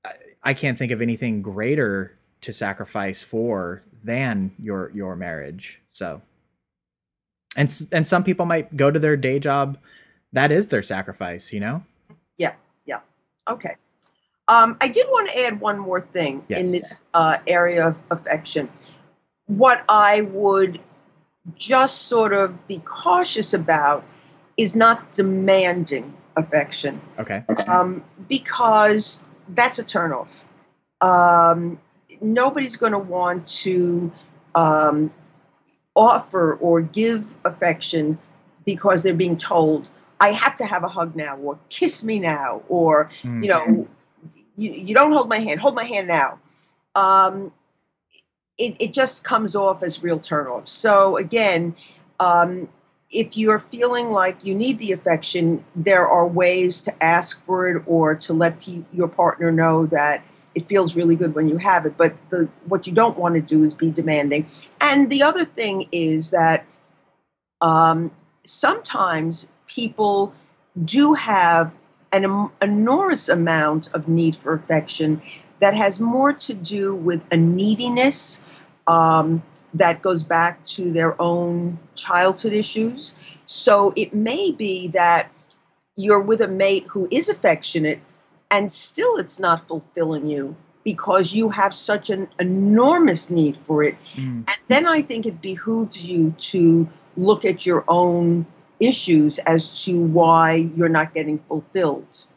I, 0.06 0.14
I 0.44 0.54
can't 0.54 0.78
think 0.78 0.92
of 0.92 1.02
anything 1.02 1.42
greater 1.42 2.18
to 2.42 2.54
sacrifice 2.54 3.22
for 3.22 3.84
than 4.06 4.52
your 4.60 4.92
your 4.94 5.16
marriage. 5.16 5.82
So, 5.92 6.22
and 7.58 7.70
and 7.92 8.08
some 8.08 8.24
people 8.24 8.46
might 8.46 8.78
go 8.78 8.92
to 8.92 9.00
their 9.00 9.18
day 9.18 9.40
job. 9.40 9.78
That 10.32 10.52
is 10.52 10.70
their 10.70 10.84
sacrifice, 10.84 11.52
you 11.52 11.60
know. 11.60 11.84
Yeah. 12.38 12.54
Yeah. 12.86 13.00
Okay. 13.48 13.76
Um, 14.48 14.78
I 14.80 14.88
did 14.88 15.08
want 15.08 15.30
to 15.30 15.40
add 15.46 15.60
one 15.60 15.80
more 15.80 16.02
thing 16.02 16.44
yes. 16.48 16.66
in 16.66 16.72
this 16.72 17.02
uh, 17.14 17.38
area 17.48 17.88
of 17.88 17.98
affection. 18.12 18.70
What 19.48 19.84
I 19.90 20.22
would 20.22 20.80
just 21.56 22.04
sort 22.04 22.34
of 22.34 22.68
be 22.68 22.80
cautious 22.80 23.54
about 23.54 24.04
is 24.58 24.76
not 24.76 25.12
demanding 25.14 26.14
affection. 26.36 27.02
Okay. 27.18 27.44
Um, 27.68 28.04
because 28.28 29.20
that's 29.50 29.80
a 29.80 29.84
turnoff. 29.84 30.42
Um, 31.02 31.80
nobody's 32.22 32.78
going 32.78 32.92
to 32.92 33.00
want 33.00 33.48
to 33.48 34.12
um, 34.54 35.12
offer 35.96 36.56
or 36.56 36.82
give 36.82 37.34
affection 37.46 38.18
because 38.66 39.04
they're 39.04 39.14
being 39.14 39.38
told, 39.38 39.88
I 40.20 40.32
have 40.32 40.58
to 40.58 40.66
have 40.66 40.84
a 40.84 40.88
hug 40.88 41.16
now, 41.16 41.38
or 41.38 41.60
kiss 41.70 42.04
me 42.04 42.20
now, 42.20 42.64
or, 42.68 43.10
mm. 43.22 43.44
you 43.44 43.50
know, 43.50 43.88
you, 44.58 44.72
you 44.72 44.96
don't 44.96 45.12
hold 45.12 45.30
my 45.30 45.40
hand, 45.40 45.60
hold 45.60 45.76
my 45.76 45.84
hand 45.84 46.08
now. 46.08 46.40
Um, 46.96 47.52
it, 48.58 48.76
it 48.80 48.94
just 48.94 49.24
comes 49.24 49.56
off 49.56 49.84
as 49.84 50.02
real 50.02 50.20
turnoff. 50.20 50.68
So 50.68 51.18
again, 51.18 51.76
um, 52.20 52.70
if 53.12 53.38
you're 53.38 53.60
feeling 53.60 54.12
like 54.12 54.44
you 54.44 54.56
need 54.56 54.80
the 54.80 54.92
affection, 54.92 55.64
there 55.76 56.08
are 56.08 56.28
ways 56.28 56.82
to 56.82 57.04
ask 57.04 57.44
for 57.46 57.68
it 57.68 57.84
or 57.86 58.16
to 58.16 58.34
let 58.34 58.60
pe- 58.62 58.84
your 58.94 59.08
partner 59.08 59.52
know 59.52 59.86
that 59.88 60.24
it 60.56 60.68
feels 60.68 60.96
really 60.96 61.16
good 61.16 61.36
when 61.36 61.48
you 61.48 61.58
have 61.58 61.86
it. 61.86 61.98
But 61.98 62.16
the 62.30 62.48
what 62.66 62.88
you 62.88 62.94
don't 62.94 63.18
want 63.18 63.36
to 63.36 63.42
do 63.42 63.64
is 63.64 63.74
be 63.74 63.92
demanding. 63.92 64.48
And 64.82 65.10
the 65.10 65.22
other 65.22 65.46
thing 65.46 65.88
is 65.92 66.32
that 66.32 66.66
um, 67.62 68.12
sometimes 68.46 69.50
people 69.68 70.34
do 70.84 71.14
have 71.14 71.72
an 72.12 72.50
enormous 72.62 73.28
amount 73.28 73.90
of 73.94 74.08
need 74.08 74.36
for 74.36 74.54
affection 74.54 75.22
that 75.60 75.74
has 75.74 76.00
more 76.00 76.32
to 76.32 76.54
do 76.54 76.96
with 76.96 77.22
a 77.32 77.38
neediness 77.38 78.40
um, 78.88 79.44
that 79.74 80.02
goes 80.02 80.24
back 80.24 80.66
to 80.66 80.92
their 80.92 81.20
own 81.22 81.78
childhood 81.96 82.54
issues. 82.54 83.16
So 83.46 83.94
it 83.96 84.14
may 84.14 84.52
be 84.52 84.88
that 84.90 85.32
you're 85.96 86.22
with 86.22 86.42
a 86.42 86.48
mate 86.48 86.86
who 86.90 87.08
is 87.12 87.30
affectionate 87.30 88.00
and 88.56 88.72
still 88.72 89.18
it's 89.18 89.38
not 89.38 89.68
fulfilling 89.68 90.28
you 90.28 90.56
because 90.86 91.34
you 91.34 91.50
have 91.50 91.76
such 91.76 92.10
an 92.10 92.30
enormous 92.40 93.30
need 93.30 93.58
for 93.66 93.84
it. 93.84 93.98
Mm. 94.16 94.46
And 94.48 94.58
then 94.70 94.88
I 94.88 95.02
think 95.02 95.26
it 95.26 95.42
behooves 95.42 96.02
you 96.02 96.34
to 96.52 96.88
look 97.18 97.44
at 97.44 97.66
your 97.66 97.84
own 97.90 98.46
issues 98.80 99.40
as 99.40 99.84
to 99.84 100.00
why 100.00 100.70
you're 100.78 100.88
not 100.88 101.14
getting 101.14 101.40
fulfilled. 101.40 102.28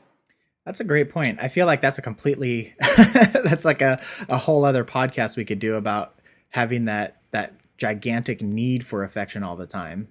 That's 0.64 0.81
a 0.81 0.85
great 0.85 1.11
point. 1.11 1.38
I 1.40 1.46
feel 1.46 1.66
like 1.66 1.81
that's 1.81 1.98
a 1.98 2.02
completely 2.02 2.74
that's 2.96 3.64
like 3.64 3.81
a, 3.81 4.00
a 4.28 4.38
whole 4.38 4.64
other 4.64 4.85
podcast 4.85 5.37
we 5.37 5.44
could 5.44 5.61
do 5.61 5.76
about 5.76 6.18
having 6.50 6.87
that 6.87 7.18
that 7.31 7.54
gigantic 7.76 8.42
need 8.42 8.85
for 8.85 9.04
affection 9.04 9.44
all 9.44 9.54
the 9.54 9.66
time. 9.66 10.09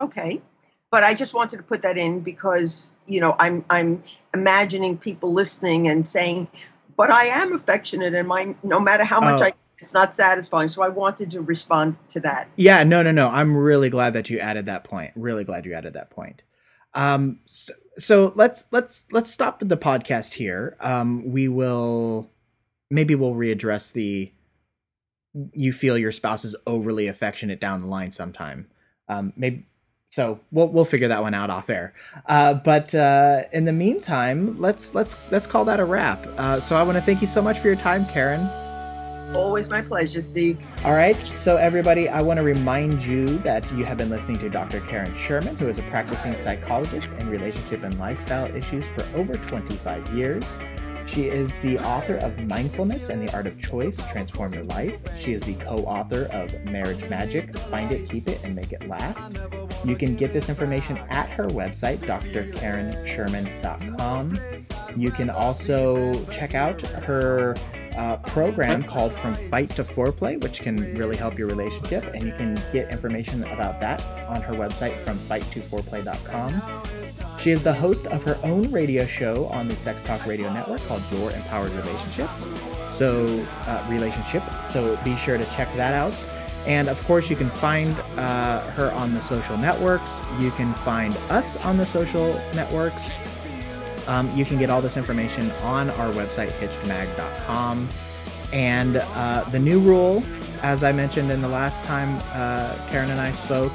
Okay. 0.00 0.40
But 0.92 1.02
I 1.02 1.14
just 1.14 1.34
wanted 1.34 1.56
to 1.56 1.62
put 1.64 1.82
that 1.82 1.98
in 1.98 2.20
because, 2.20 2.90
you 3.06 3.20
know, 3.20 3.34
I'm 3.40 3.64
I'm 3.70 4.04
imagining 4.34 4.96
people 4.96 5.32
listening 5.32 5.88
and 5.88 6.06
saying, 6.06 6.46
but 6.96 7.10
I 7.10 7.26
am 7.26 7.52
affectionate 7.52 8.14
and 8.14 8.28
my 8.28 8.54
no 8.62 8.78
matter 8.78 9.02
how 9.02 9.20
much 9.20 9.40
oh. 9.40 9.46
I 9.46 9.52
it's 9.78 9.94
not 9.94 10.14
satisfying. 10.14 10.68
So 10.68 10.82
I 10.82 10.88
wanted 10.88 11.30
to 11.32 11.40
respond 11.40 11.96
to 12.10 12.20
that. 12.20 12.48
Yeah, 12.56 12.84
no, 12.84 13.02
no, 13.02 13.10
no. 13.10 13.28
I'm 13.28 13.56
really 13.56 13.90
glad 13.90 14.12
that 14.12 14.30
you 14.30 14.38
added 14.38 14.66
that 14.66 14.84
point. 14.84 15.12
Really 15.16 15.44
glad 15.44 15.66
you 15.66 15.74
added 15.74 15.94
that 15.94 16.10
point. 16.10 16.42
Um, 16.94 17.40
so, 17.46 17.72
so 17.98 18.32
let's 18.36 18.66
let's 18.70 19.06
let's 19.10 19.30
stop 19.30 19.58
the 19.58 19.76
podcast 19.76 20.34
here. 20.34 20.76
Um, 20.80 21.32
we 21.32 21.48
will 21.48 22.30
maybe 22.90 23.14
we'll 23.14 23.34
readdress 23.34 23.92
the 23.92 24.30
you 25.54 25.72
feel 25.72 25.96
your 25.96 26.12
spouse 26.12 26.44
is 26.44 26.54
overly 26.66 27.06
affectionate 27.06 27.60
down 27.60 27.80
the 27.80 27.88
line 27.88 28.12
sometime. 28.12 28.68
Um, 29.08 29.32
maybe 29.36 29.66
so 30.12 30.38
we'll 30.50 30.68
we'll 30.68 30.84
figure 30.84 31.08
that 31.08 31.22
one 31.22 31.32
out 31.32 31.48
off 31.48 31.70
air. 31.70 31.94
Uh, 32.26 32.52
but 32.52 32.94
uh, 32.94 33.44
in 33.54 33.64
the 33.64 33.72
meantime, 33.72 34.60
let's 34.60 34.94
let's 34.94 35.16
let's 35.30 35.46
call 35.46 35.64
that 35.64 35.80
a 35.80 35.86
wrap. 35.86 36.26
Uh, 36.36 36.60
so 36.60 36.76
I 36.76 36.82
want 36.82 36.98
to 36.98 37.02
thank 37.02 37.22
you 37.22 37.26
so 37.26 37.40
much 37.40 37.60
for 37.60 37.68
your 37.68 37.76
time, 37.76 38.04
Karen. 38.04 38.46
Always 39.34 39.70
my 39.70 39.80
pleasure, 39.80 40.20
Steve. 40.20 40.60
All 40.84 40.92
right, 40.92 41.16
so 41.16 41.56
everybody, 41.56 42.10
I 42.10 42.20
want 42.20 42.36
to 42.36 42.42
remind 42.42 43.02
you 43.02 43.26
that 43.38 43.64
you 43.72 43.86
have 43.86 43.96
been 43.96 44.10
listening 44.10 44.38
to 44.40 44.50
Dr. 44.50 44.80
Karen 44.80 45.14
Sherman, 45.16 45.56
who 45.56 45.68
is 45.68 45.78
a 45.78 45.82
practicing 45.84 46.34
psychologist 46.34 47.10
in 47.12 47.30
relationship 47.30 47.82
and 47.82 47.98
lifestyle 47.98 48.54
issues 48.54 48.84
for 48.94 49.06
over 49.16 49.38
25 49.38 50.12
years. 50.12 50.44
She 51.12 51.28
is 51.28 51.58
the 51.58 51.78
author 51.80 52.16
of 52.16 52.38
Mindfulness 52.38 53.10
and 53.10 53.20
the 53.20 53.30
Art 53.34 53.46
of 53.46 53.60
Choice 53.60 53.98
Transform 54.10 54.54
Your 54.54 54.64
Life. 54.64 54.98
She 55.18 55.34
is 55.34 55.42
the 55.42 55.52
co 55.54 55.80
author 55.80 56.24
of 56.32 56.64
Marriage 56.64 57.06
Magic 57.10 57.54
Find 57.54 57.92
It, 57.92 58.08
Keep 58.08 58.28
It, 58.28 58.42
and 58.44 58.54
Make 58.54 58.72
It 58.72 58.88
Last. 58.88 59.36
You 59.84 59.94
can 59.94 60.16
get 60.16 60.32
this 60.32 60.48
information 60.48 60.96
at 61.10 61.28
her 61.28 61.48
website, 61.48 61.98
drkarensherman.com. 61.98 64.38
You 64.96 65.10
can 65.10 65.28
also 65.28 66.24
check 66.26 66.54
out 66.54 66.80
her 66.80 67.56
uh, 67.98 68.16
program 68.16 68.82
called 68.82 69.12
From 69.12 69.34
Fight 69.50 69.68
to 69.70 69.84
Foreplay, 69.84 70.42
which 70.42 70.62
can 70.62 70.96
really 70.96 71.16
help 71.16 71.38
your 71.38 71.48
relationship. 71.48 72.04
And 72.14 72.24
you 72.24 72.32
can 72.32 72.58
get 72.72 72.90
information 72.90 73.44
about 73.44 73.80
that 73.80 74.02
on 74.28 74.40
her 74.40 74.54
website, 74.54 74.96
from 75.00 75.18
fight2foreplay.com. 75.18 77.01
She 77.42 77.50
is 77.50 77.64
the 77.64 77.74
host 77.74 78.06
of 78.06 78.22
her 78.22 78.38
own 78.44 78.70
radio 78.70 79.04
show 79.04 79.46
on 79.46 79.66
the 79.66 79.74
Sex 79.74 80.04
Talk 80.04 80.26
Radio 80.26 80.52
Network 80.52 80.80
called 80.82 81.02
Your 81.10 81.32
Empowered 81.32 81.72
Relationships. 81.72 82.46
So, 82.92 83.44
uh, 83.66 83.84
relationship. 83.90 84.44
So 84.64 84.96
be 85.04 85.16
sure 85.16 85.36
to 85.36 85.44
check 85.46 85.66
that 85.74 85.92
out. 85.92 86.14
And 86.68 86.88
of 86.88 87.02
course, 87.04 87.28
you 87.28 87.34
can 87.34 87.50
find 87.50 87.98
uh, 88.16 88.60
her 88.70 88.92
on 88.92 89.12
the 89.12 89.20
social 89.20 89.56
networks. 89.56 90.22
You 90.38 90.52
can 90.52 90.72
find 90.72 91.16
us 91.30 91.56
on 91.64 91.76
the 91.76 91.84
social 91.84 92.32
networks. 92.54 93.12
Um, 94.06 94.32
you 94.36 94.44
can 94.44 94.56
get 94.56 94.70
all 94.70 94.80
this 94.80 94.96
information 94.96 95.50
on 95.62 95.90
our 95.90 96.12
website, 96.12 96.50
hitchedmag.com. 96.60 97.88
And 98.52 98.98
uh, 98.98 99.42
the 99.50 99.58
new 99.58 99.80
rule, 99.80 100.22
as 100.62 100.84
I 100.84 100.92
mentioned 100.92 101.32
in 101.32 101.42
the 101.42 101.48
last 101.48 101.82
time 101.82 102.22
uh, 102.34 102.78
Karen 102.88 103.10
and 103.10 103.20
I 103.20 103.32
spoke, 103.32 103.72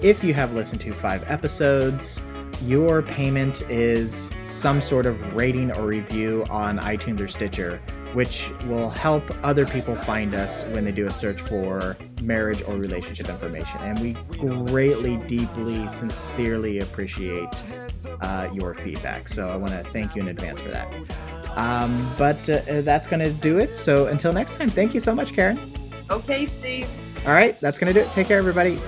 if 0.00 0.22
you 0.22 0.32
have 0.32 0.54
listened 0.54 0.80
to 0.82 0.92
five 0.92 1.28
episodes, 1.28 2.22
your 2.62 3.02
payment 3.02 3.62
is 3.62 4.30
some 4.44 4.80
sort 4.80 5.06
of 5.06 5.34
rating 5.34 5.72
or 5.72 5.86
review 5.86 6.44
on 6.50 6.78
iTunes 6.80 7.20
or 7.20 7.28
Stitcher, 7.28 7.80
which 8.12 8.50
will 8.66 8.90
help 8.90 9.22
other 9.42 9.66
people 9.66 9.94
find 9.94 10.34
us 10.34 10.64
when 10.66 10.84
they 10.84 10.92
do 10.92 11.06
a 11.06 11.10
search 11.10 11.40
for 11.40 11.96
marriage 12.22 12.62
or 12.62 12.74
relationship 12.74 13.28
information. 13.28 13.80
And 13.80 13.98
we 14.00 14.12
greatly, 14.36 15.16
deeply, 15.16 15.88
sincerely 15.88 16.80
appreciate 16.80 17.48
uh, 18.20 18.50
your 18.52 18.74
feedback. 18.74 19.28
So 19.28 19.48
I 19.48 19.56
want 19.56 19.72
to 19.72 19.82
thank 19.84 20.14
you 20.14 20.22
in 20.22 20.28
advance 20.28 20.60
for 20.60 20.68
that. 20.70 20.92
Um, 21.56 22.12
but 22.18 22.48
uh, 22.48 22.82
that's 22.82 23.08
going 23.08 23.20
to 23.20 23.32
do 23.32 23.58
it. 23.58 23.74
So 23.74 24.06
until 24.06 24.32
next 24.32 24.56
time, 24.56 24.70
thank 24.70 24.94
you 24.94 25.00
so 25.00 25.14
much, 25.14 25.32
Karen. 25.32 25.58
Okay, 26.10 26.46
Steve. 26.46 26.88
All 27.26 27.32
right, 27.32 27.58
that's 27.60 27.78
going 27.78 27.92
to 27.92 28.00
do 28.00 28.06
it. 28.06 28.12
Take 28.12 28.28
care, 28.28 28.38
everybody. 28.38 28.78